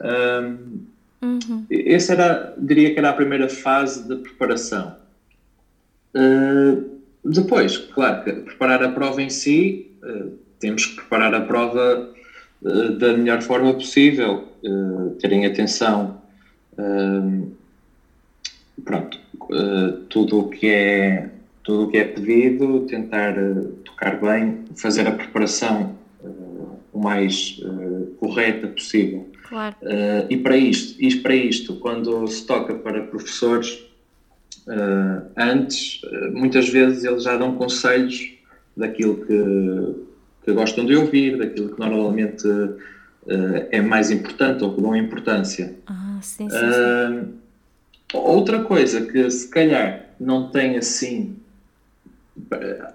Um, 0.00 0.80
uhum. 1.22 1.66
Essa 1.70 2.14
era, 2.14 2.54
diria 2.58 2.92
que 2.92 2.98
era 2.98 3.10
a 3.10 3.12
primeira 3.12 3.48
fase 3.48 4.08
de 4.08 4.16
preparação. 4.16 4.96
Uh, 6.14 6.95
depois, 7.30 7.76
claro, 7.76 8.24
que 8.24 8.32
preparar 8.32 8.82
a 8.82 8.90
prova 8.90 9.20
em 9.20 9.30
si, 9.30 9.90
uh, 10.02 10.32
temos 10.60 10.86
que 10.86 10.96
preparar 10.96 11.34
a 11.34 11.40
prova 11.40 12.12
uh, 12.62 12.90
da 12.92 13.12
melhor 13.16 13.42
forma 13.42 13.72
possível, 13.74 14.44
terem 15.20 15.46
atenção, 15.46 16.20
pronto, 18.84 19.16
tudo 20.08 20.40
o 20.40 20.48
que 20.48 20.66
é 20.66 21.30
tudo 21.62 21.84
o 21.84 21.88
que 21.88 21.98
é 21.98 22.04
pedido, 22.04 22.80
tentar 22.80 23.34
tocar 23.84 24.20
bem, 24.20 24.64
fazer 24.74 25.06
a 25.06 25.12
preparação 25.12 25.94
o 26.92 26.98
mais 26.98 27.62
correta 28.18 28.66
possível. 28.66 29.28
Claro. 29.48 29.76
e 30.28 30.36
para 30.38 30.56
isto, 30.56 31.00
isto, 31.00 31.22
para 31.22 31.36
isto, 31.36 31.76
quando 31.76 32.26
se 32.26 32.44
toca 32.44 32.74
para 32.74 33.04
professores, 33.04 33.85
antes, 35.36 36.00
muitas 36.32 36.68
vezes 36.68 37.04
eles 37.04 37.22
já 37.22 37.36
dão 37.36 37.54
conselhos 37.56 38.34
daquilo 38.76 39.24
que, 39.24 40.04
que 40.44 40.52
gostam 40.52 40.84
de 40.84 40.96
ouvir, 40.96 41.38
daquilo 41.38 41.72
que 41.72 41.78
normalmente 41.78 42.46
é 43.70 43.80
mais 43.80 44.10
importante 44.10 44.64
ou 44.64 44.74
que 44.74 44.80
dão 44.80 44.96
importância. 44.96 45.74
Ah, 45.86 46.18
sim, 46.20 46.48
sim, 46.50 46.56
sim. 46.58 47.34
Outra 48.12 48.62
coisa 48.62 49.00
que 49.06 49.30
se 49.30 49.48
calhar 49.48 50.06
não 50.18 50.50
tem 50.50 50.76
assim 50.76 51.36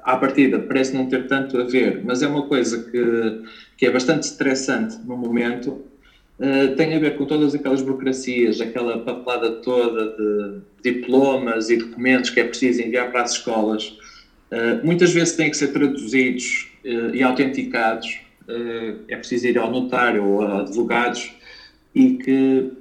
à 0.03 0.15
partida 0.17 0.59
parece 0.59 0.93
não 0.93 1.07
ter 1.07 1.27
tanto 1.27 1.57
a 1.57 1.63
ver, 1.63 2.01
mas 2.03 2.21
é 2.21 2.27
uma 2.27 2.43
coisa 2.43 2.83
que, 2.83 3.43
que 3.77 3.85
é 3.85 3.91
bastante 3.91 4.23
estressante 4.23 4.97
no 5.03 5.17
momento, 5.17 5.81
uh, 6.39 6.75
tem 6.75 6.95
a 6.95 6.99
ver 6.99 7.17
com 7.17 7.25
todas 7.25 7.55
aquelas 7.55 7.81
burocracias, 7.81 8.61
aquela 8.61 8.99
papelada 8.99 9.51
toda 9.57 10.15
de 10.15 10.61
diplomas 10.83 11.69
e 11.69 11.77
documentos 11.77 12.29
que 12.29 12.39
é 12.39 12.43
preciso 12.43 12.81
enviar 12.81 13.11
para 13.11 13.23
as 13.23 13.31
escolas. 13.33 13.97
Uh, 14.51 14.85
muitas 14.85 15.13
vezes 15.13 15.35
têm 15.35 15.49
que 15.49 15.57
ser 15.57 15.69
traduzidos 15.69 16.71
uh, 16.85 17.15
e 17.15 17.23
autenticados, 17.23 18.19
é 19.07 19.15
preciso 19.15 19.47
ir 19.47 19.57
ao 19.57 19.71
notário 19.71 20.25
ou 20.25 20.41
a 20.41 20.59
advogados, 20.59 21.31
e 21.95 22.15
que 22.15 22.71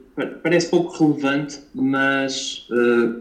parece 0.43 0.69
pouco 0.69 1.05
relevante, 1.05 1.61
mas 1.73 2.67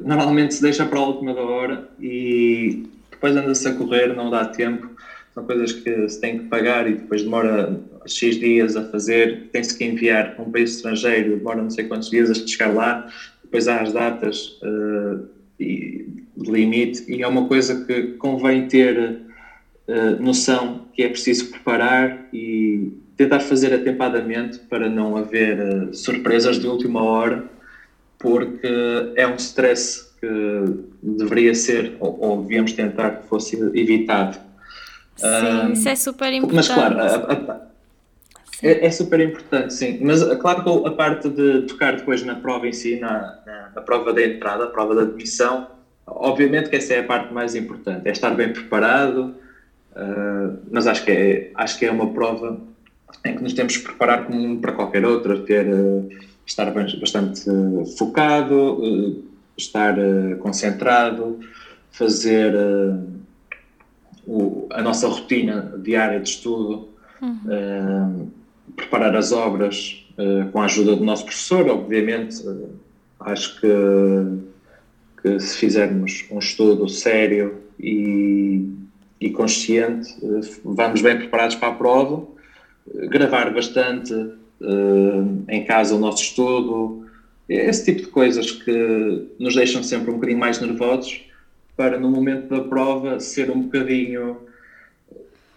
normalmente 0.03 0.55
se 0.55 0.61
deixa 0.61 0.83
para 0.83 0.97
a 0.97 1.05
última 1.05 1.35
da 1.35 1.41
hora 1.41 1.87
e 1.99 2.87
depois 3.11 3.35
anda-se 3.35 3.67
a 3.67 3.73
correr, 3.73 4.15
não 4.15 4.31
dá 4.31 4.45
tempo, 4.45 4.89
são 5.33 5.45
coisas 5.45 5.73
que 5.73 6.09
se 6.09 6.19
tem 6.19 6.39
que 6.39 6.45
pagar 6.45 6.89
e 6.89 6.95
depois 6.95 7.21
demora 7.21 7.79
X 8.07 8.39
dias 8.39 8.75
a 8.75 8.83
fazer, 8.83 9.49
tem-se 9.51 9.77
que 9.77 9.85
enviar 9.85 10.35
para 10.35 10.43
um 10.43 10.51
país 10.51 10.75
estrangeiro, 10.75 11.37
demora 11.37 11.61
não 11.61 11.69
sei 11.69 11.85
quantos 11.85 12.09
dias 12.09 12.31
a 12.31 12.33
chegar 12.33 12.73
lá, 12.73 13.07
depois 13.49 13.67
há 13.67 13.81
as 13.81 13.91
datas 13.91 14.59
uh, 14.62 15.27
e, 15.59 16.05
de 16.38 16.51
limite, 16.51 17.03
e 17.12 17.23
é 17.23 17.27
uma 17.27 17.47
coisa 17.47 17.83
que 17.83 18.13
convém 18.13 18.67
ter 18.67 19.21
uh, 19.88 20.21
noção 20.21 20.85
que 20.93 21.01
é 21.01 21.09
preciso 21.09 21.49
preparar 21.49 22.27
e 22.31 22.93
tentar 23.17 23.39
fazer 23.39 23.73
atempadamente 23.73 24.59
para 24.59 24.88
não 24.88 25.17
haver 25.17 25.59
uh, 25.59 25.93
surpresas 25.93 26.59
de 26.59 26.67
última 26.67 27.03
hora, 27.03 27.49
porque 28.19 28.67
é 29.15 29.27
um 29.27 29.35
stress 29.35 30.13
que 30.21 30.27
deveria 31.01 31.55
ser, 31.55 31.95
ou, 31.99 32.19
ou 32.21 32.41
devíamos 32.43 32.73
tentar 32.73 33.12
que 33.12 33.27
fosse 33.27 33.55
evitado. 33.73 34.38
Sim, 35.15 35.73
isso 35.73 35.89
é 35.89 35.95
super 35.95 36.31
importante. 36.31 36.55
Mas 36.55 36.67
claro, 36.67 36.99
a, 36.99 37.53
a, 37.53 37.68
é, 38.62 38.86
é, 38.86 38.91
super 38.91 39.19
importante, 39.19 39.74
sim. 39.74 40.00
Mas 40.02 40.24
claro 40.38 40.63
que 40.63 40.88
a 40.88 40.91
parte 40.91 41.30
de 41.30 41.62
tocar 41.62 41.95
depois 41.95 42.24
na 42.24 42.36
prova 42.36 42.67
em 42.67 42.74
si, 42.74 43.00
na, 43.00 43.39
na, 43.45 43.72
na 43.76 43.82
prova 43.82 44.13
da 44.13 44.24
entrada, 44.24 44.65
a 44.65 44.67
prova 44.67 44.95
da 44.95 45.02
admissão, 45.04 45.67
obviamente 46.06 46.69
que 46.69 46.76
essa 46.76 46.93
é 46.93 47.00
a 47.00 47.04
parte 47.04 47.34
mais 47.34 47.56
importante, 47.56 48.08
é 48.08 48.12
estar 48.12 48.32
bem 48.32 48.52
preparado, 48.52 49.36
uh, 49.91 50.60
mas 50.69 50.88
acho 50.88 51.06
que, 51.06 51.12
é, 51.12 51.52
acho 51.56 51.80
que 51.80 51.86
é 51.86 51.91
uma 51.91 52.12
prova 52.12 52.60
em 53.26 53.36
que 53.36 53.43
nos 53.43 53.54
temos 53.54 53.78
que 53.78 53.84
preparar 53.84 54.26
como 54.26 54.60
para 54.60 54.74
qualquer 54.74 55.06
outra, 55.06 55.39
ter, 55.39 55.65
uh, 55.67 56.10
estar 56.45 56.69
bastante 56.72 57.50
uh, 57.50 57.86
focado, 57.98 59.24
estar 59.58 59.95
concentrado, 60.39 61.39
fazer 61.91 62.54
o, 64.26 64.67
a 64.72 64.82
nossa 64.82 65.06
rotina 65.08 65.74
diária 65.84 66.17
de 66.19 66.30
estudo, 66.30 66.88
uhum. 67.22 68.32
Preparar 68.75 69.15
as 69.15 69.32
obras 69.32 70.05
com 70.51 70.62
a 70.62 70.65
ajuda 70.65 70.97
do 70.97 71.03
nosso 71.03 71.23
professor, 71.23 71.69
obviamente, 71.69 72.43
acho 73.19 73.62
que 73.62 73.67
que 75.21 75.39
se 75.39 75.58
fizermos 75.58 76.25
um 76.32 76.39
estudo 76.39 76.88
sério 76.88 77.58
e, 77.79 78.65
e 79.19 79.29
consciente, 79.29 80.15
eh, 80.23 80.39
vamos 80.63 81.01
bem 81.01 81.17
preparados 81.17 81.55
para 81.55 81.69
a 81.69 81.73
prova, 81.73 82.25
gravar 83.10 83.53
bastante 83.53 84.13
em 85.47 85.63
casa 85.63 85.95
o 85.95 85.99
nosso 85.99 86.23
estudo, 86.23 87.05
esse 87.47 87.86
tipo 87.86 88.01
de 88.01 88.08
coisas 88.08 88.51
que 88.51 89.27
nos 89.39 89.55
deixam 89.55 89.82
sempre 89.82 90.12
um 90.12 90.15
bocadinho 90.15 90.39
mais 90.39 90.60
nervosos 90.60 91.21
para 91.77 91.97
no 91.97 92.12
momento 92.12 92.49
da 92.49 92.62
prova 92.62 93.21
ser 93.21 93.49
um 93.49 93.62
bocadinho 93.62 94.38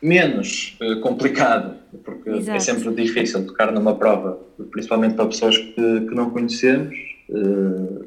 menos 0.03 0.77
uh, 0.83 1.01
complicado, 1.01 1.77
porque 2.05 2.29
é 2.29 2.37
Exato. 2.39 2.57
é 2.57 2.61
sempre 2.61 2.95
difícil 2.95 3.47
tocar 3.47 3.71
numa 3.71 3.95
prova, 3.95 4.39
principalmente 4.73 5.15
para 5.15 5.27
pessoas 5.27 5.57
que, 5.57 5.75
que 5.75 6.15
não 6.15 6.31
conhecemos. 6.31 6.97
Uh, 7.29 8.05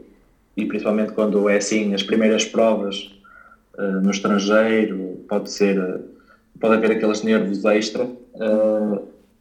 e 0.58 0.66
principalmente 0.66 1.14
quando 1.14 1.50
é 1.50 1.58
assim 1.58 1.94
as 1.94 2.04
primeiras 2.04 2.46
provas 2.46 3.12
uh, 3.78 4.02
no 4.02 4.12
estrangeiro, 4.12 5.24
pode 5.28 5.50
ser, 5.50 6.02
pode 6.60 6.76
haver 6.76 6.92
aqueles 6.92 7.24
nervos 7.24 7.64
extra, 7.66 8.08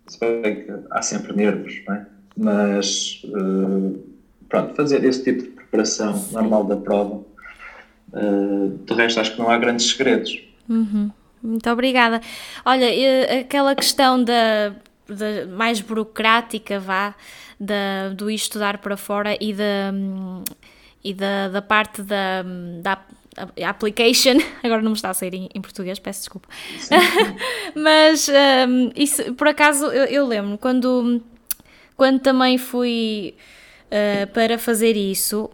se 0.07 0.21
bem 0.21 0.43
que 0.43 0.73
há 0.91 1.03
sempre 1.03 1.35
nervos, 1.35 1.81
não 1.87 1.95
é? 1.95 2.07
mas 2.37 3.23
pronto, 4.49 4.75
fazer 4.75 5.05
esse 5.05 5.23
tipo 5.23 5.43
de 5.43 5.49
preparação 5.51 6.25
normal 6.33 6.65
da 6.65 6.77
prova, 6.77 7.23
de 8.85 8.95
resto 8.95 9.21
acho 9.21 9.33
que 9.33 9.39
não 9.39 9.51
há 9.51 9.57
grandes 9.57 9.91
segredos. 9.91 10.43
Uhum. 10.69 11.11
Muito 11.45 11.69
obrigada. 11.69 12.23
Olha, 12.65 12.89
aquela 13.41 13.75
questão 13.75 14.25
da, 14.25 14.75
da 15.07 15.47
mais 15.47 15.79
burocrática, 15.79 16.81
vá, 16.81 17.15
da, 17.61 18.09
do 18.15 18.31
ir 18.31 18.37
estudar 18.37 18.79
para 18.79 18.97
fora 18.97 19.37
e 19.39 19.53
da, 19.53 19.93
e 21.05 21.13
da, 21.13 21.49
da 21.49 21.61
parte 21.61 22.03
da, 22.03 22.43
da 22.81 22.99
application, 23.69 24.39
agora 24.65 24.81
não 24.81 24.93
me 24.93 24.97
está 24.97 25.11
a 25.11 25.15
sair 25.15 25.35
em, 25.35 25.51
em 25.55 25.61
português, 25.61 25.99
peço 25.99 26.21
desculpa. 26.21 26.49
Mas 27.77 28.27
um, 28.29 28.91
isso, 28.97 29.35
por 29.35 29.47
acaso, 29.47 29.85
eu, 29.87 30.05
eu, 30.05 30.27
lembro 30.27 30.57
quando, 30.57 31.23
quando 31.95 32.21
também 32.21 32.57
fui 32.57 33.35
uh, 33.89 34.27
para 34.33 34.59
fazer 34.59 34.97
isso, 34.97 35.51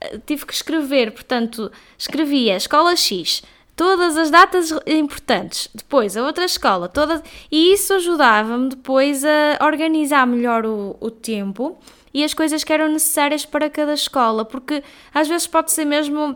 eh, 0.00 0.18
tive 0.24 0.46
que 0.46 0.54
escrever, 0.54 1.10
portanto, 1.10 1.70
escrevia 1.98 2.56
escola 2.56 2.96
X, 2.96 3.42
todas 3.76 4.16
as 4.16 4.30
datas 4.30 4.72
importantes, 4.86 5.68
depois 5.74 6.16
a 6.16 6.24
outra 6.24 6.46
escola, 6.46 6.88
todas, 6.88 7.22
e 7.52 7.74
isso 7.74 7.92
ajudava-me 7.92 8.70
depois 8.70 9.22
a 9.24 9.64
organizar 9.64 10.26
melhor 10.26 10.64
o, 10.64 10.96
o 10.98 11.10
tempo 11.10 11.78
e 12.12 12.24
as 12.24 12.32
coisas 12.32 12.64
que 12.64 12.72
eram 12.72 12.88
necessárias 12.88 13.44
para 13.44 13.68
cada 13.68 13.92
escola, 13.92 14.44
porque 14.44 14.82
às 15.12 15.28
vezes 15.28 15.46
pode 15.46 15.70
ser 15.70 15.84
mesmo 15.84 16.34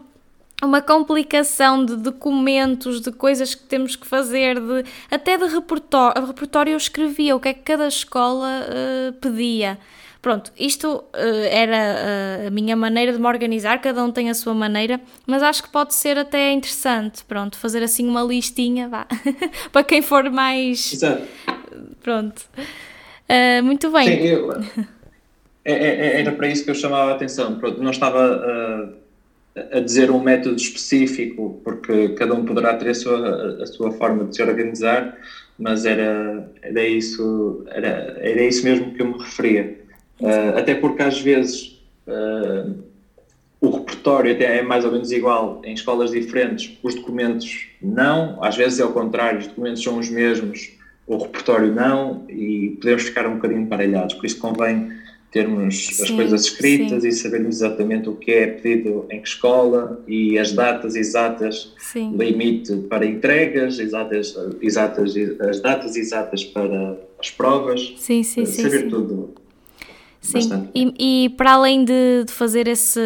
uma 0.62 0.82
complicação 0.82 1.82
de 1.84 1.96
documentos, 1.96 3.00
de 3.00 3.10
coisas 3.10 3.54
que 3.54 3.62
temos 3.62 3.96
que 3.96 4.06
fazer, 4.06 4.60
de, 4.60 4.84
até 5.10 5.38
de 5.38 5.46
repertório. 5.46 6.26
repertório 6.26 6.72
eu 6.72 6.76
escrevia 6.76 7.34
o 7.34 7.40
que 7.40 7.48
é 7.48 7.54
que 7.54 7.62
cada 7.62 7.88
escola 7.88 8.66
uh, 8.68 9.12
pedia. 9.14 9.78
Pronto, 10.22 10.52
isto 10.58 10.96
uh, 10.96 11.46
era 11.50 12.44
uh, 12.44 12.46
a 12.48 12.50
minha 12.50 12.76
maneira 12.76 13.12
de 13.12 13.18
me 13.18 13.26
organizar, 13.26 13.80
cada 13.80 14.04
um 14.04 14.12
tem 14.12 14.28
a 14.28 14.34
sua 14.34 14.52
maneira, 14.52 15.00
mas 15.26 15.42
acho 15.42 15.62
que 15.62 15.70
pode 15.70 15.94
ser 15.94 16.18
até 16.18 16.52
interessante, 16.52 17.24
pronto, 17.24 17.56
fazer 17.56 17.82
assim 17.82 18.06
uma 18.06 18.22
listinha, 18.22 18.86
vá, 18.88 19.06
para 19.72 19.82
quem 19.82 20.02
for 20.02 20.28
mais... 20.30 20.92
Exato. 20.92 21.22
Pronto. 22.02 22.42
muito 23.62 23.90
bem. 23.90 24.06
Sim, 24.08 24.26
eu... 24.26 24.52
É, 25.64 25.72
é, 25.72 26.06
é, 26.16 26.20
era 26.20 26.32
para 26.32 26.48
isso 26.48 26.64
que 26.64 26.70
eu 26.70 26.74
chamava 26.74 27.12
a 27.12 27.14
atenção. 27.14 27.58
Pronto, 27.58 27.82
não 27.82 27.90
estava 27.90 28.94
a, 29.54 29.78
a 29.78 29.80
dizer 29.80 30.10
um 30.10 30.20
método 30.20 30.56
específico, 30.56 31.60
porque 31.62 32.10
cada 32.10 32.34
um 32.34 32.44
poderá 32.44 32.74
ter 32.76 32.88
a 32.88 32.94
sua, 32.94 33.62
a 33.62 33.66
sua 33.66 33.92
forma 33.92 34.24
de 34.24 34.36
se 34.36 34.42
organizar, 34.42 35.16
mas 35.58 35.84
era, 35.84 36.50
era, 36.62 36.86
isso, 36.86 37.64
era, 37.68 38.16
era 38.18 38.42
isso 38.42 38.64
mesmo 38.64 38.94
que 38.94 39.02
eu 39.02 39.06
me 39.06 39.18
referia. 39.18 39.79
Uh, 40.20 40.58
até 40.58 40.74
porque 40.74 41.02
às 41.02 41.18
vezes 41.20 41.80
uh, 42.06 42.74
o 43.60 43.70
repertório 43.70 44.32
até 44.32 44.58
é 44.58 44.62
mais 44.62 44.84
ou 44.84 44.92
menos 44.92 45.10
igual 45.12 45.60
em 45.64 45.74
escolas 45.74 46.10
diferentes, 46.10 46.78
os 46.82 46.94
documentos 46.94 47.68
não, 47.82 48.42
às 48.42 48.56
vezes 48.56 48.80
é 48.80 48.84
o 48.84 48.92
contrário, 48.92 49.38
os 49.38 49.46
documentos 49.46 49.82
são 49.82 49.98
os 49.98 50.08
mesmos, 50.08 50.72
o 51.06 51.16
repertório 51.16 51.72
não, 51.72 52.24
e 52.28 52.78
podemos 52.80 53.02
ficar 53.02 53.26
um 53.26 53.34
bocadinho 53.34 53.62
emparelhados, 53.62 54.14
por 54.14 54.24
isso 54.24 54.38
convém 54.38 54.90
termos 55.30 55.86
sim, 55.86 56.02
as 56.02 56.10
coisas 56.10 56.44
escritas 56.44 57.02
sim. 57.02 57.08
e 57.08 57.12
sabermos 57.12 57.56
exatamente 57.56 58.08
o 58.08 58.16
que 58.16 58.32
é 58.32 58.46
pedido 58.48 59.06
em 59.10 59.20
que 59.20 59.28
escola 59.28 60.02
e 60.06 60.38
as 60.38 60.52
datas 60.52 60.96
exatas, 60.96 61.72
sim. 61.78 62.16
limite 62.16 62.74
para 62.88 63.06
entregas, 63.06 63.78
exatas, 63.78 64.36
exatas, 64.60 65.14
as 65.40 65.60
datas 65.60 65.96
exatas 65.96 66.44
para 66.44 66.98
as 67.18 67.30
provas, 67.30 67.94
sim, 67.96 68.22
sim, 68.22 68.44
saber 68.44 68.88
tudo. 68.88 69.34
Sim, 70.20 70.68
e, 70.74 71.24
e, 71.24 71.28
para 71.30 71.52
além 71.52 71.84
de, 71.84 72.24
de 72.24 72.32
fazer 72.32 72.68
esse, 72.68 73.00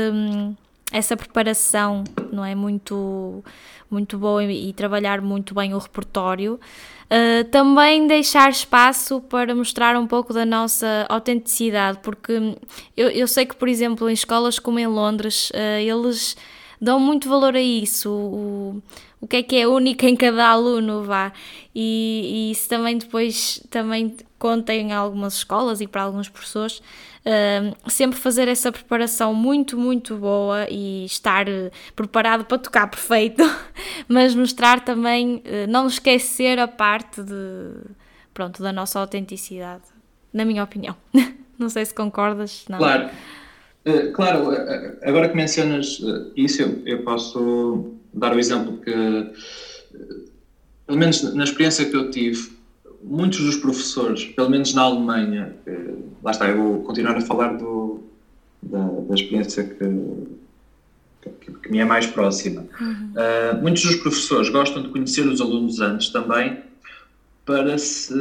essa 0.93 1.17
preparação, 1.17 2.05
não 2.33 2.45
é 2.45 2.55
muito, 2.55 3.43
muito 3.91 4.19
boa 4.19 4.45
e, 4.45 4.71
e 4.71 4.73
trabalhar 4.73 5.21
muito 5.21 5.55
bem 5.55 5.75
o 5.75 5.79
repertório, 5.79 6.59
Uh, 7.05 7.45
também 7.51 8.07
deixar 8.07 8.51
espaço 8.51 9.21
para 9.21 9.55
mostrar 9.55 9.95
um 9.97 10.07
pouco 10.07 10.33
da 10.33 10.45
nossa 10.45 11.05
autenticidade, 11.09 11.99
porque 12.03 12.57
eu, 12.97 13.11
eu 13.11 13.29
sei 13.29 13.45
que, 13.45 13.55
por 13.55 13.69
exemplo, 13.69 14.09
em 14.09 14.15
escolas 14.15 14.59
como 14.59 14.79
em 14.79 14.87
Londres, 14.87 15.51
uh, 15.51 15.79
eles 15.79 16.35
dão 16.81 16.99
muito 16.99 17.29
valor 17.29 17.55
a 17.55 17.61
isso, 17.61 18.11
o, 18.11 18.83
o 19.25 19.27
que 19.27 19.37
é 19.37 19.43
que 19.43 19.57
é 19.57 19.67
único 19.67 20.05
em 20.05 20.15
cada 20.15 20.49
aluno, 20.49 21.03
vá, 21.03 21.33
e, 21.75 22.51
e 22.51 22.51
isso 22.51 22.69
também 22.69 22.99
depois 22.99 23.59
também 23.71 24.15
conta 24.39 24.75
em 24.75 24.93
algumas 24.93 25.37
escolas 25.37 25.81
e 25.81 25.87
para 25.87 26.03
alguns 26.03 26.29
professores, 26.29 26.79
uh, 27.25 27.91
sempre 27.91 28.19
fazer 28.19 28.49
essa 28.49 28.71
preparação 28.71 29.33
muito, 29.33 29.79
muito 29.79 30.15
boa 30.17 30.67
e 30.69 31.07
estar 31.07 31.49
uh, 31.49 31.71
preparado 31.97 32.45
para 32.45 32.59
tocar 32.59 32.87
perfeito, 32.87 33.43
mas 34.07 34.35
mostrar 34.35 34.85
também, 34.85 35.37
uh, 35.37 35.71
não 35.71 35.87
esquecer 35.87 36.59
a 36.59 36.69
parte 36.69 37.23
de, 37.23 37.71
pronto, 38.35 38.63
da 38.63 38.75
nossa 38.75 39.01
autenticidade, 39.01 39.85
na 40.35 40.45
minha 40.45 40.63
opinião. 40.63 40.95
não 41.59 41.71
sei 41.71 41.87
se 41.87 41.95
concordas. 41.95 42.67
Não. 42.69 42.77
Claro. 42.77 43.09
Uh, 43.87 44.13
claro, 44.13 44.51
agora 45.03 45.31
que 45.31 45.37
mencionas 45.37 45.99
isso, 46.37 46.61
eu, 46.61 46.83
eu, 46.85 47.03
posso 47.05 47.95
dar 48.15 48.35
o 48.35 48.39
exemplo 48.39 48.79
que, 48.79 49.33
pelo 50.87 50.99
menos 50.99 51.23
na 51.35 51.45
experiência 51.45 51.85
que 51.85 51.97
eu 51.97 52.11
tive, 52.11 52.53
muitos 53.03 53.41
dos 53.41 53.57
professores, 53.57 54.25
pelo 54.25 54.49
menos 54.49 54.73
na 54.73 54.83
Alemanha, 54.83 55.55
eh, 55.67 55.95
lá 56.23 56.31
está, 56.31 56.49
eu 56.49 56.57
vou 56.57 56.83
continuar 56.83 57.17
a 57.17 57.21
falar 57.21 57.57
do, 57.57 58.03
da, 58.63 58.83
da 58.83 59.15
experiência 59.15 59.65
que, 59.65 61.31
que, 61.41 61.53
que, 61.53 61.71
me 61.71 61.79
é 61.79 61.85
mais 61.85 62.07
próxima. 62.07 62.67
Uhum. 62.81 63.13
Uh, 63.13 63.63
muitos 63.63 63.83
dos 63.83 63.97
professores 63.97 64.49
gostam 64.49 64.83
de 64.83 64.89
conhecer 64.89 65.27
os 65.27 65.41
alunos 65.41 65.81
antes 65.81 66.09
também 66.09 66.63
para, 67.45 67.77
se, 67.77 68.15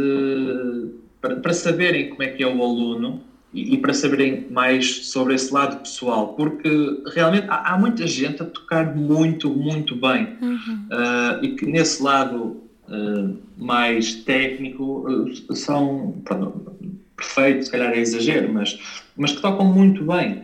para, 1.22 1.38
para 1.38 1.54
saberem 1.54 2.10
como 2.10 2.24
é 2.24 2.28
que 2.28 2.44
é 2.44 2.48
o 2.48 2.62
aluno 2.62 3.24
e, 3.54 3.76
e, 3.76 3.78
para 3.78 3.93
saberem 3.93 4.47
mais 4.49 5.06
sobre 5.08 5.36
esse 5.36 5.54
lado 5.54 5.78
pessoal, 5.78 6.30
porque 6.30 7.04
realmente 7.14 7.45
há, 7.49 7.74
há 7.74 7.78
muita 7.78 8.08
gente 8.08 8.41
a 8.41 8.45
tocar 8.45 8.95
muito, 8.95 9.49
muito 9.49 9.95
bem 9.95 10.38
uhum. 10.41 10.88
uh, 10.91 11.43
e 11.43 11.56
que 11.56 11.66
nesse 11.66 12.01
lado 12.01 12.64
uh, 12.88 13.38
mais 13.56 14.16
técnico 14.16 15.08
uh, 15.08 15.56
são 15.56 16.16
pronto, 16.26 16.74
perfeitos, 17.16 17.68
se 17.68 17.72
calhar 17.72 17.93
é 17.93 17.99
exagero, 17.99 18.51
mas, 18.51 18.80
mas 19.16 19.32
que 19.34 19.41
tocam 19.41 19.66
muito 19.66 20.04
bem. 20.04 20.43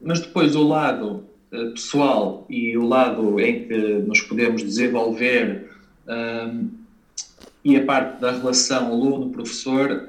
Mas 0.00 0.20
depois 0.20 0.56
o 0.56 0.66
lado 0.66 1.24
pessoal 1.50 2.46
e 2.48 2.76
o 2.76 2.86
lado 2.86 3.38
em 3.38 3.66
que 3.66 3.76
nos 3.76 4.20
podemos 4.22 4.62
desenvolver 4.62 5.70
e 7.64 7.76
a 7.76 7.84
parte 7.84 8.20
da 8.20 8.32
relação 8.32 8.86
aluno-professor 8.86 10.08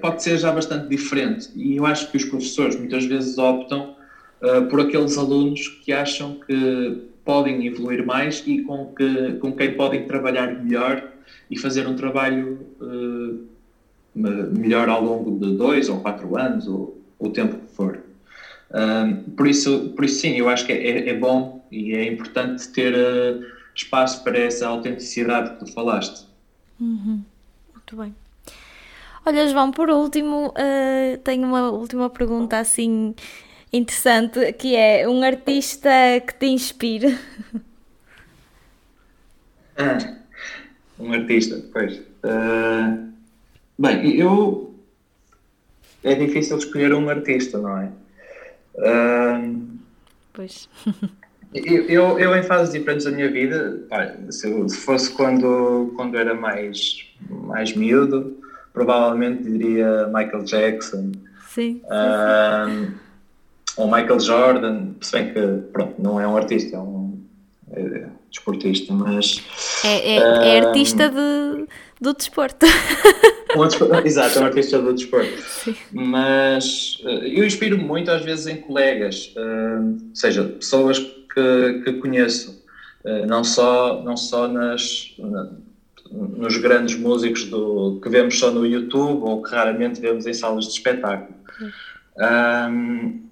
pode 0.00 0.22
ser 0.22 0.38
já 0.38 0.52
bastante 0.52 0.88
diferente. 0.88 1.50
E 1.54 1.76
eu 1.76 1.86
acho 1.86 2.10
que 2.10 2.16
os 2.16 2.24
professores 2.24 2.76
muitas 2.76 3.04
vezes 3.04 3.38
optam 3.38 3.96
uh, 4.40 4.66
por 4.68 4.80
aqueles 4.80 5.18
alunos 5.18 5.68
que 5.84 5.92
acham 5.92 6.40
que 6.46 7.02
podem 7.24 7.66
evoluir 7.66 8.04
mais 8.04 8.42
e 8.46 8.62
com, 8.62 8.86
que, 8.94 9.34
com 9.34 9.52
quem 9.52 9.74
podem 9.74 10.06
trabalhar 10.06 10.62
melhor 10.62 11.12
e 11.50 11.56
fazer 11.56 11.86
um 11.86 11.94
trabalho 11.94 12.66
uh, 12.80 13.48
melhor 14.14 14.88
ao 14.88 15.02
longo 15.02 15.38
de 15.38 15.56
dois 15.56 15.88
ou 15.88 16.00
quatro 16.00 16.36
anos, 16.36 16.66
ou 16.66 17.00
o 17.18 17.30
tempo 17.30 17.56
que 17.56 17.74
for. 17.74 18.00
Um, 18.70 19.30
por, 19.32 19.46
isso, 19.46 19.92
por 19.94 20.04
isso, 20.04 20.20
sim, 20.20 20.36
eu 20.36 20.48
acho 20.48 20.66
que 20.66 20.72
é, 20.72 21.08
é 21.08 21.14
bom 21.14 21.64
e 21.70 21.94
é 21.94 22.06
importante 22.06 22.68
ter 22.68 22.94
uh, 22.94 23.44
espaço 23.74 24.22
para 24.24 24.38
essa 24.38 24.66
autenticidade 24.66 25.50
que 25.50 25.64
tu 25.64 25.72
falaste. 25.72 26.26
Uhum. 26.80 27.22
Muito 27.72 27.96
bem. 27.96 28.14
Olha, 29.24 29.46
João, 29.46 29.70
por 29.70 29.88
último, 29.88 30.48
uh, 30.48 31.18
tenho 31.22 31.46
uma 31.46 31.70
última 31.70 32.10
pergunta 32.10 32.58
assim 32.58 33.14
interessante, 33.72 34.52
que 34.54 34.74
é 34.74 35.08
um 35.08 35.22
artista 35.22 35.88
que 36.26 36.34
te 36.34 36.46
inspire. 36.46 37.18
Ah, 39.74 39.96
um 40.98 41.10
artista, 41.14 41.64
pois. 41.72 41.96
Uh, 41.96 43.10
bem, 43.78 44.16
eu. 44.16 44.74
É 46.04 46.14
difícil 46.14 46.58
escolher 46.58 46.92
um 46.92 47.08
artista, 47.08 47.56
não 47.56 47.78
é? 47.78 47.90
Uh, 48.74 49.66
pois. 50.34 50.68
eu, 51.54 51.88
eu, 51.88 52.18
eu, 52.18 52.36
em 52.36 52.42
fases 52.42 52.74
diferentes 52.74 53.06
da 53.06 53.12
minha 53.12 53.30
vida, 53.30 53.82
pá, 53.88 54.14
se, 54.30 54.76
fosse 54.76 55.10
quando, 55.10 55.90
quando 55.96 56.18
era 56.18 56.34
mais, 56.34 57.06
mais 57.30 57.74
miúdo, 57.74 58.38
provavelmente 58.72 59.42
diria 59.44 60.06
Michael 60.08 60.44
Jackson. 60.44 61.12
Sim. 61.48 61.82
Ou 63.76 63.86
Michael 63.86 64.20
Jordan, 64.20 64.88
se 65.00 65.12
bem 65.12 65.32
que, 65.32 65.40
pronto, 65.72 65.94
não 66.00 66.20
é 66.20 66.26
um 66.26 66.36
artista, 66.36 66.76
é 66.76 66.78
um 66.78 67.18
é, 67.72 68.06
desportista, 68.30 68.92
mas. 68.92 69.42
É, 69.84 70.16
é, 70.16 70.56
é 70.56 70.66
artista 70.66 71.08
de, 71.08 71.66
do 72.00 72.12
desporto. 72.12 72.66
Um, 73.56 73.64
exato, 74.04 74.38
é 74.38 74.42
um 74.42 74.44
artista 74.44 74.78
do 74.78 74.92
desporto. 74.92 75.40
Sim. 75.40 75.74
Mas 75.90 76.98
uh, 77.02 77.24
eu 77.24 77.46
inspiro 77.46 77.78
muito 77.78 78.10
às 78.10 78.22
vezes 78.22 78.46
em 78.46 78.56
colegas, 78.56 79.32
ou 79.36 80.14
seja, 80.14 80.44
pessoas 80.44 80.98
que, 80.98 81.82
que 81.84 81.92
conheço, 81.94 82.62
uh, 83.04 83.26
não 83.26 83.42
só, 83.42 84.02
não 84.02 84.16
só 84.16 84.46
nas, 84.48 85.14
na, 85.18 85.50
nos 86.12 86.56
grandes 86.58 86.96
músicos 86.96 87.44
do, 87.44 87.98
que 88.02 88.08
vemos 88.08 88.38
só 88.38 88.50
no 88.50 88.66
YouTube 88.66 89.22
ou 89.22 89.42
que 89.42 89.50
raramente 89.50 90.00
vemos 90.00 90.26
em 90.26 90.34
salas 90.34 90.66
de 90.66 90.72
espetáculo. 90.72 91.34
Um, 92.18 93.22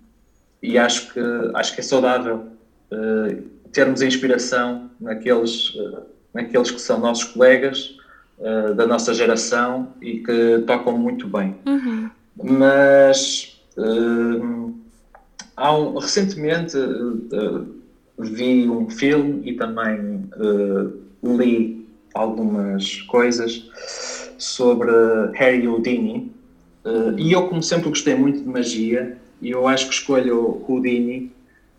e 0.62 0.78
acho 0.78 1.12
que, 1.12 1.20
acho 1.54 1.74
que 1.74 1.80
é 1.80 1.84
saudável 1.84 2.46
uh, 2.90 3.42
termos 3.72 4.02
a 4.02 4.06
inspiração 4.06 4.90
naqueles, 5.00 5.74
uh, 5.74 6.02
naqueles 6.32 6.70
que 6.70 6.80
são 6.80 6.98
nossos 6.98 7.24
colegas 7.24 7.96
uh, 8.38 8.74
da 8.74 8.86
nossa 8.86 9.12
geração 9.12 9.92
e 10.00 10.20
que 10.20 10.64
tocam 10.66 10.96
muito 10.96 11.26
bem. 11.26 11.56
Uhum. 11.66 12.10
Mas 12.42 13.60
há 15.56 15.76
um, 15.76 15.98
recentemente 15.98 16.76
vi 18.18 18.68
um 18.68 18.88
filme 18.90 19.48
e 19.48 19.54
também 19.54 20.28
li 21.22 21.79
algumas 22.14 23.02
coisas 23.02 23.70
sobre 24.38 24.90
Harry 25.34 25.66
Houdini. 25.66 26.32
Uh, 26.84 27.18
e 27.18 27.32
eu, 27.32 27.48
como 27.48 27.62
sempre, 27.62 27.88
gostei 27.88 28.14
muito 28.14 28.40
de 28.40 28.48
magia 28.48 29.18
e 29.40 29.50
eu 29.50 29.66
acho 29.66 29.88
que 29.88 29.94
escolho 29.94 30.64
Houdini 30.66 31.30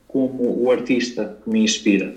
como 0.07 0.63
o 0.63 0.71
artista 0.71 1.38
que 1.43 1.49
me 1.49 1.63
inspira. 1.63 2.15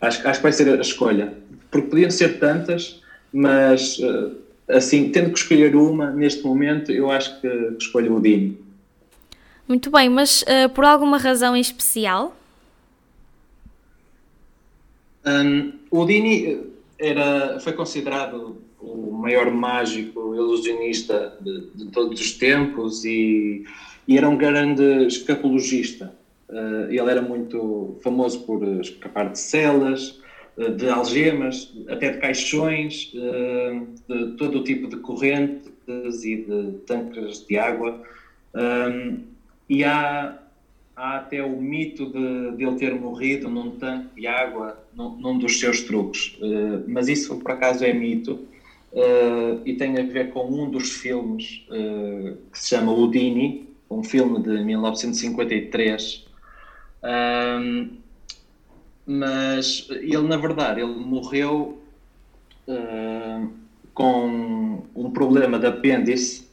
Acho, 0.00 0.26
acho 0.28 0.38
que 0.38 0.42
vai 0.42 0.52
ser 0.52 0.68
a 0.68 0.80
escolha. 0.80 1.32
Porque 1.70 1.88
podiam 1.88 2.10
ser 2.10 2.38
tantas, 2.38 3.02
mas 3.32 3.98
uh, 3.98 4.36
assim, 4.68 5.10
tendo 5.10 5.30
que 5.30 5.38
escolher 5.38 5.74
uma 5.74 6.10
neste 6.10 6.42
momento, 6.42 6.92
eu 6.92 7.10
acho 7.10 7.40
que, 7.40 7.48
que 7.48 7.82
escolho 7.82 8.12
Houdini. 8.12 8.58
Muito 9.66 9.90
bem, 9.90 10.08
mas 10.08 10.42
uh, 10.42 10.68
por 10.72 10.84
alguma 10.84 11.18
razão 11.18 11.56
em 11.56 11.60
especial? 11.60 12.36
Um, 15.24 15.72
Houdini 15.90 16.75
era, 16.98 17.58
foi 17.60 17.72
considerado 17.72 18.62
o 18.80 19.12
maior 19.12 19.50
mágico 19.50 20.34
ilusionista 20.34 21.36
de, 21.40 21.70
de 21.74 21.90
todos 21.90 22.20
os 22.20 22.32
tempos 22.32 23.04
e, 23.04 23.64
e, 24.06 24.16
era 24.16 24.28
um 24.28 24.36
grande 24.36 25.06
escapologista. 25.06 26.14
Uh, 26.48 26.90
ele 26.90 27.10
era 27.10 27.22
muito 27.22 27.98
famoso 28.02 28.40
por 28.44 28.62
escapar 28.80 29.32
de 29.32 29.38
celas, 29.38 30.20
uh, 30.56 30.70
de 30.70 30.88
algemas, 30.88 31.74
até 31.88 32.10
de 32.12 32.18
caixões, 32.18 33.12
uh, 33.14 33.86
de 34.08 34.36
todo 34.36 34.60
o 34.60 34.64
tipo 34.64 34.88
de 34.88 34.96
correntes 34.96 36.24
e 36.24 36.36
de 36.36 36.72
tanques 36.86 37.44
de 37.46 37.58
água. 37.58 38.00
Um, 38.54 39.24
e 39.68 39.82
há 39.82 40.38
há 40.96 41.18
até 41.18 41.44
o 41.44 41.60
mito 41.60 42.06
de, 42.06 42.56
de 42.56 42.64
ele 42.64 42.76
ter 42.76 42.94
morrido 42.94 43.50
num 43.50 43.72
tanque 43.72 44.22
de 44.22 44.26
água 44.26 44.82
num, 44.94 45.10
num 45.16 45.38
dos 45.38 45.60
seus 45.60 45.82
truques, 45.82 46.34
uh, 46.40 46.82
mas 46.88 47.06
isso 47.08 47.36
por 47.36 47.52
acaso 47.52 47.84
é 47.84 47.92
mito. 47.92 48.40
Uh, 48.92 49.60
e 49.66 49.74
tem 49.74 49.98
a 49.98 50.02
ver 50.02 50.30
com 50.30 50.50
um 50.50 50.70
dos 50.70 50.90
filmes 50.90 51.66
uh, 51.68 52.38
que 52.50 52.58
se 52.58 52.70
chama 52.70 52.92
Houdini, 52.92 53.68
um 53.90 54.02
filme 54.02 54.42
de 54.42 54.64
1953. 54.64 56.24
Um, 57.04 57.90
mas 59.04 59.86
ele, 59.90 60.22
na 60.22 60.38
verdade, 60.38 60.80
ele 60.80 60.94
morreu 60.94 61.78
com 63.94 64.82
um 64.96 65.10
problema 65.12 65.60
de 65.60 65.66
apêndice 65.66 66.48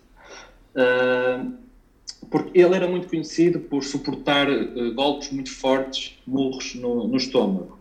porque 2.34 2.60
ele 2.60 2.74
era 2.74 2.88
muito 2.88 3.08
conhecido 3.08 3.60
por 3.60 3.84
suportar 3.84 4.50
uh, 4.50 4.92
golpes 4.96 5.32
muito 5.32 5.52
fortes, 5.52 6.18
murros 6.26 6.74
no, 6.74 7.08
no, 7.08 7.16
estômago. 7.16 7.78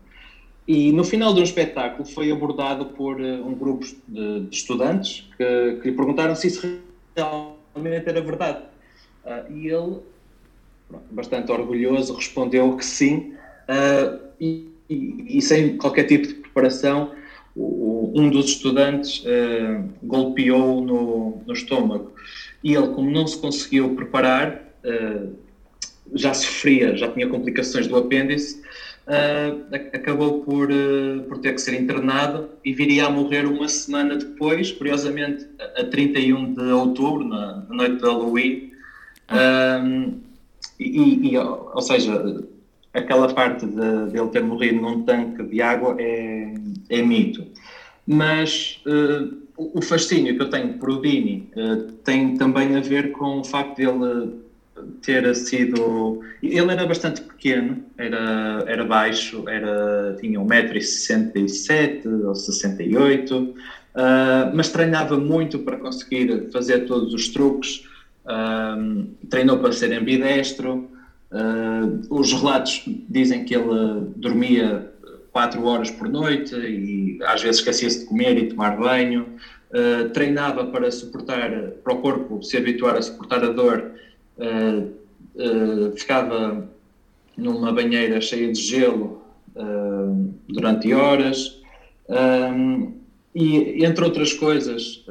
E 0.68 0.92
no 0.92 1.02
final 1.04 1.32
de 1.32 1.40
um 1.40 1.42
espetáculo 1.42 2.06
foi 2.06 2.30
abordado 2.30 2.84
por 2.84 3.18
uh, 3.18 3.46
um 3.46 3.54
grupo 3.54 3.86
de, 4.06 4.40
de 4.40 4.54
estudantes 4.54 5.26
que, 5.38 5.78
que, 5.80 5.88
lhe 5.88 5.96
perguntaram 5.96 6.34
se 6.34 6.48
isso 6.48 6.78
realmente 7.16 8.06
era 8.06 8.20
verdade. 8.20 8.62
Uh, 9.24 9.56
e 9.56 9.68
ele, 9.68 10.00
bastante 11.10 11.50
orgulhoso, 11.50 12.12
respondeu 12.12 12.76
que 12.76 12.84
sim, 12.84 13.32
e, 14.38 14.68
e, 14.90 15.38
e, 15.38 15.40
sem 15.40 15.78
qualquer 15.78 16.04
tipo 16.04 16.26
de 16.28 16.34
preparação, 16.34 17.12
o, 17.56 18.12
um 18.14 18.28
dos 18.28 18.50
estudantes 18.50 19.24
golpeou 20.02 20.82
no, 20.82 21.42
no 21.46 21.52
estômago 21.54 22.12
e 22.62 22.74
ele, 22.74 22.88
como 22.88 23.10
não 23.10 23.26
se 23.26 23.38
conseguiu 23.38 23.94
preparar, 23.94 24.62
uh, 24.84 25.36
já 26.14 26.32
sofria, 26.34 26.96
já 26.96 27.10
tinha 27.10 27.28
complicações 27.28 27.86
do 27.86 27.96
apêndice, 27.96 28.62
uh, 29.06 29.74
acabou 29.92 30.42
por, 30.42 30.70
uh, 30.70 31.22
por 31.28 31.38
ter 31.38 31.54
que 31.54 31.60
ser 31.60 31.80
internado 31.80 32.50
e 32.64 32.72
viria 32.72 33.06
a 33.06 33.10
morrer 33.10 33.46
uma 33.46 33.68
semana 33.68 34.16
depois, 34.16 34.70
curiosamente, 34.72 35.46
a 35.76 35.84
31 35.84 36.54
de 36.54 36.72
outubro, 36.72 37.24
na, 37.24 37.64
na 37.68 37.74
noite 37.74 37.96
de 37.96 38.02
Halloween. 38.02 38.72
e, 40.78 41.32
e, 41.32 41.38
ou 41.38 41.80
seja, 41.80 42.44
aquela 42.94 43.32
parte 43.32 43.66
de, 43.66 44.10
de, 44.10 44.18
ele 44.18 44.28
ter 44.28 44.42
morrido 44.42 44.80
num 44.80 45.02
tanque 45.02 45.42
de 45.42 45.62
água 45.62 45.96
é, 45.98 46.54
é 46.90 47.02
mito. 47.02 47.41
Mas 48.06 48.80
uh, 48.86 49.36
o 49.56 49.80
fascínio 49.80 50.36
que 50.36 50.42
eu 50.42 50.50
tenho 50.50 50.74
por 50.74 50.90
Udini 50.90 51.48
uh, 51.56 51.92
tem 52.04 52.36
também 52.36 52.76
a 52.76 52.80
ver 52.80 53.12
com 53.12 53.40
o 53.40 53.44
facto 53.44 53.76
de 53.76 53.84
ele 53.84 54.42
ter 55.02 55.34
sido. 55.34 56.20
Ele 56.42 56.72
era 56.72 56.86
bastante 56.86 57.20
pequeno, 57.20 57.84
era, 57.96 58.64
era 58.66 58.84
baixo, 58.84 59.48
era, 59.48 60.16
tinha 60.20 60.40
1,67m 60.40 62.24
ou 62.24 62.34
68 62.34 63.54
uh, 63.94 64.54
mas 64.54 64.70
treinava 64.70 65.18
muito 65.18 65.60
para 65.60 65.76
conseguir 65.76 66.50
fazer 66.52 66.86
todos 66.86 67.12
os 67.14 67.28
truques. 67.28 67.84
Uh, 68.24 69.06
treinou 69.28 69.58
para 69.58 69.72
ser 69.72 69.92
ambidestro. 69.92 70.90
Uh, 71.30 72.02
os 72.10 72.32
relatos 72.32 72.82
dizem 73.08 73.44
que 73.44 73.54
ele 73.54 74.06
dormia 74.16 74.91
4 75.32 75.64
horas 75.64 75.90
por 75.90 76.08
noite 76.08 76.54
e 76.54 77.18
às 77.24 77.42
vezes 77.42 77.58
esquecia-se 77.58 78.00
de 78.00 78.04
comer 78.04 78.36
e 78.36 78.48
tomar 78.48 78.76
banho. 78.76 79.26
Uh, 79.70 80.10
treinava 80.10 80.66
para 80.66 80.90
suportar, 80.90 81.50
para 81.82 81.94
o 81.94 82.02
corpo 82.02 82.42
se 82.42 82.58
habituar 82.58 82.94
a 82.94 83.00
suportar 83.00 83.42
a 83.42 83.48
dor, 83.48 83.92
uh, 84.36 84.92
uh, 85.34 85.96
ficava 85.96 86.68
numa 87.36 87.72
banheira 87.72 88.20
cheia 88.20 88.52
de 88.52 88.60
gelo 88.60 89.22
durante 90.48 90.92
horas. 90.92 91.60
Um, 92.08 92.94
e, 93.34 93.84
entre 93.84 94.04
outras 94.04 94.32
coisas, 94.34 95.04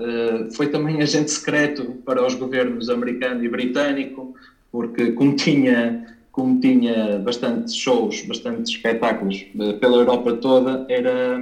foi 0.55 0.67
também 0.67 1.01
agente 1.01 1.31
secreto 1.31 1.95
para 2.05 2.25
os 2.25 2.35
governos 2.35 2.89
americano 2.89 3.43
e 3.43 3.49
britânico, 3.49 4.35
porque 4.71 5.11
como 5.13 5.35
tinha, 5.35 6.05
como 6.31 6.59
tinha 6.59 7.19
bastantes 7.19 7.75
shows, 7.75 8.21
bastantes 8.23 8.71
espetáculos 8.71 9.45
uh, 9.55 9.73
pela 9.79 9.97
Europa 9.97 10.33
toda, 10.33 10.85
era, 10.87 11.39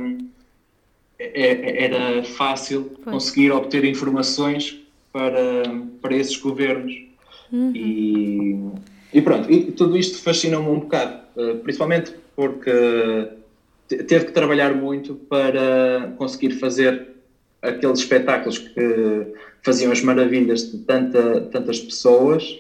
é, 1.18 1.52
é, 1.52 1.84
era 1.84 2.24
fácil 2.24 2.92
foi. 3.04 3.14
conseguir 3.14 3.52
obter 3.52 3.86
informações 3.86 4.80
para, 5.14 5.64
para 6.02 6.16
esses 6.16 6.38
governos. 6.38 6.94
Uhum. 7.52 7.72
E, 7.76 9.18
e 9.18 9.22
pronto, 9.22 9.52
e 9.52 9.72
tudo 9.72 9.98
isto 9.98 10.22
fascinou-me 10.22 10.70
um 10.70 10.80
bocado, 10.82 11.20
principalmente 11.64 12.14
porque 12.36 12.72
teve 13.88 14.26
que 14.26 14.32
trabalhar 14.32 14.76
muito 14.76 15.16
para 15.16 16.14
conseguir 16.18 16.52
fazer 16.52 17.08
aqueles 17.62 18.00
espetáculos 18.00 18.60
que 18.60 19.34
faziam 19.64 19.92
as 19.92 20.02
maravilhas 20.02 20.72
de 20.72 20.78
tanta, 20.80 21.42
tantas 21.52 21.80
pessoas 21.80 22.58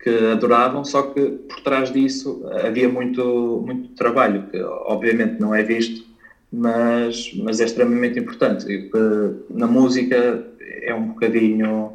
que 0.00 0.10
adoravam, 0.32 0.84
só 0.84 1.02
que 1.02 1.20
por 1.20 1.60
trás 1.60 1.92
disso 1.92 2.44
havia 2.64 2.88
muito, 2.88 3.62
muito 3.66 3.88
trabalho, 3.90 4.44
que 4.50 4.60
obviamente 4.60 5.40
não 5.40 5.54
é 5.54 5.62
visto, 5.62 6.06
mas, 6.52 7.32
mas 7.34 7.60
é 7.60 7.64
extremamente 7.64 8.18
importante. 8.18 8.64
E 8.70 8.90
na 9.50 9.66
música 9.66 10.46
é 10.82 10.94
um 10.94 11.08
bocadinho 11.08 11.92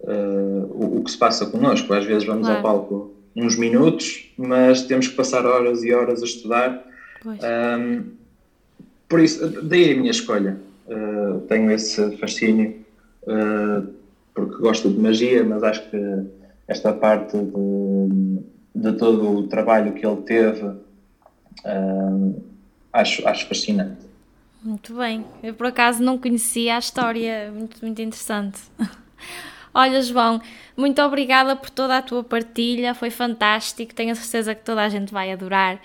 uh, 0.00 0.70
o, 0.70 0.98
o, 0.98 1.04
que 1.04 1.10
se 1.10 1.18
passa 1.18 1.46
connosco. 1.46 1.92
Às 1.92 2.04
vezes 2.04 2.24
vamos 2.24 2.48
ao 2.48 2.62
palco 2.62 3.12
uns 3.34 3.56
minutos, 3.56 4.32
mas 4.38 4.82
temos 4.82 5.08
que 5.08 5.16
passar 5.16 5.44
horas 5.44 5.82
e 5.82 5.92
horas 5.92 6.22
a 6.22 6.24
estudar 6.24 6.92
um, 7.24 8.04
por 9.08 9.20
isso, 9.20 9.46
daí 9.62 9.92
a 9.92 9.96
minha 9.96 10.10
escolha. 10.10 10.58
Uh, 10.86 11.40
tenho 11.48 11.70
esse 11.70 12.16
fascínio 12.16 12.74
uh, 13.22 13.86
porque 14.34 14.56
gosto 14.60 14.90
de 14.90 14.98
magia, 14.98 15.44
mas 15.44 15.62
acho 15.62 15.88
que 15.90 15.96
esta 16.68 16.92
parte 16.92 17.36
de, 17.36 18.42
de 18.74 18.92
todo 18.96 19.38
o 19.38 19.48
trabalho 19.48 19.92
que 19.92 20.06
ele 20.06 20.22
teve 20.22 20.64
uh, 20.64 22.42
acho, 22.92 23.26
acho 23.26 23.46
fascinante. 23.46 24.02
Muito 24.62 24.94
bem, 24.94 25.24
eu 25.42 25.54
por 25.54 25.66
acaso 25.66 26.02
não 26.02 26.16
conhecia 26.16 26.76
a 26.76 26.78
história, 26.78 27.50
muito, 27.52 27.82
muito 27.82 28.00
interessante. 28.00 28.60
Olha, 29.74 30.02
João, 30.02 30.40
muito 30.76 31.00
obrigada 31.02 31.56
por 31.56 31.70
toda 31.70 31.96
a 31.96 32.02
tua 32.02 32.22
partilha, 32.22 32.94
foi 32.94 33.10
fantástico, 33.10 33.94
tenho 33.94 34.12
a 34.12 34.14
certeza 34.14 34.54
que 34.54 34.62
toda 34.62 34.82
a 34.82 34.88
gente 34.88 35.12
vai 35.12 35.32
adorar 35.32 35.80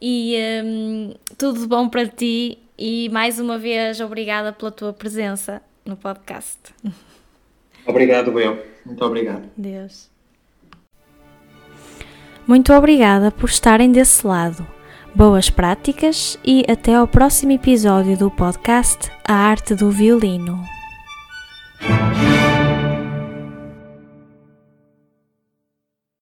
e 0.00 0.36
um, 0.64 1.14
tudo 1.36 1.60
de 1.60 1.66
bom 1.66 1.88
para 1.88 2.06
ti 2.06 2.58
e 2.78 3.08
mais 3.10 3.38
uma 3.38 3.58
vez 3.58 4.00
obrigada 4.00 4.52
pela 4.52 4.70
tua 4.70 4.92
presença 4.92 5.62
no 5.84 5.96
podcast. 5.96 6.58
Obrigado, 7.90 8.32
Bel. 8.32 8.58
Muito 8.84 9.04
obrigado. 9.04 9.48
Deus. 9.56 10.08
Muito 12.46 12.72
obrigada 12.72 13.30
por 13.30 13.48
estarem 13.48 13.92
desse 13.92 14.26
lado. 14.26 14.66
Boas 15.14 15.50
práticas 15.50 16.38
e 16.44 16.64
até 16.70 16.94
ao 16.94 17.06
próximo 17.06 17.52
episódio 17.52 18.16
do 18.16 18.30
podcast 18.30 19.10
A 19.24 19.34
Arte 19.34 19.74
do 19.74 19.90
Violino. 19.90 20.60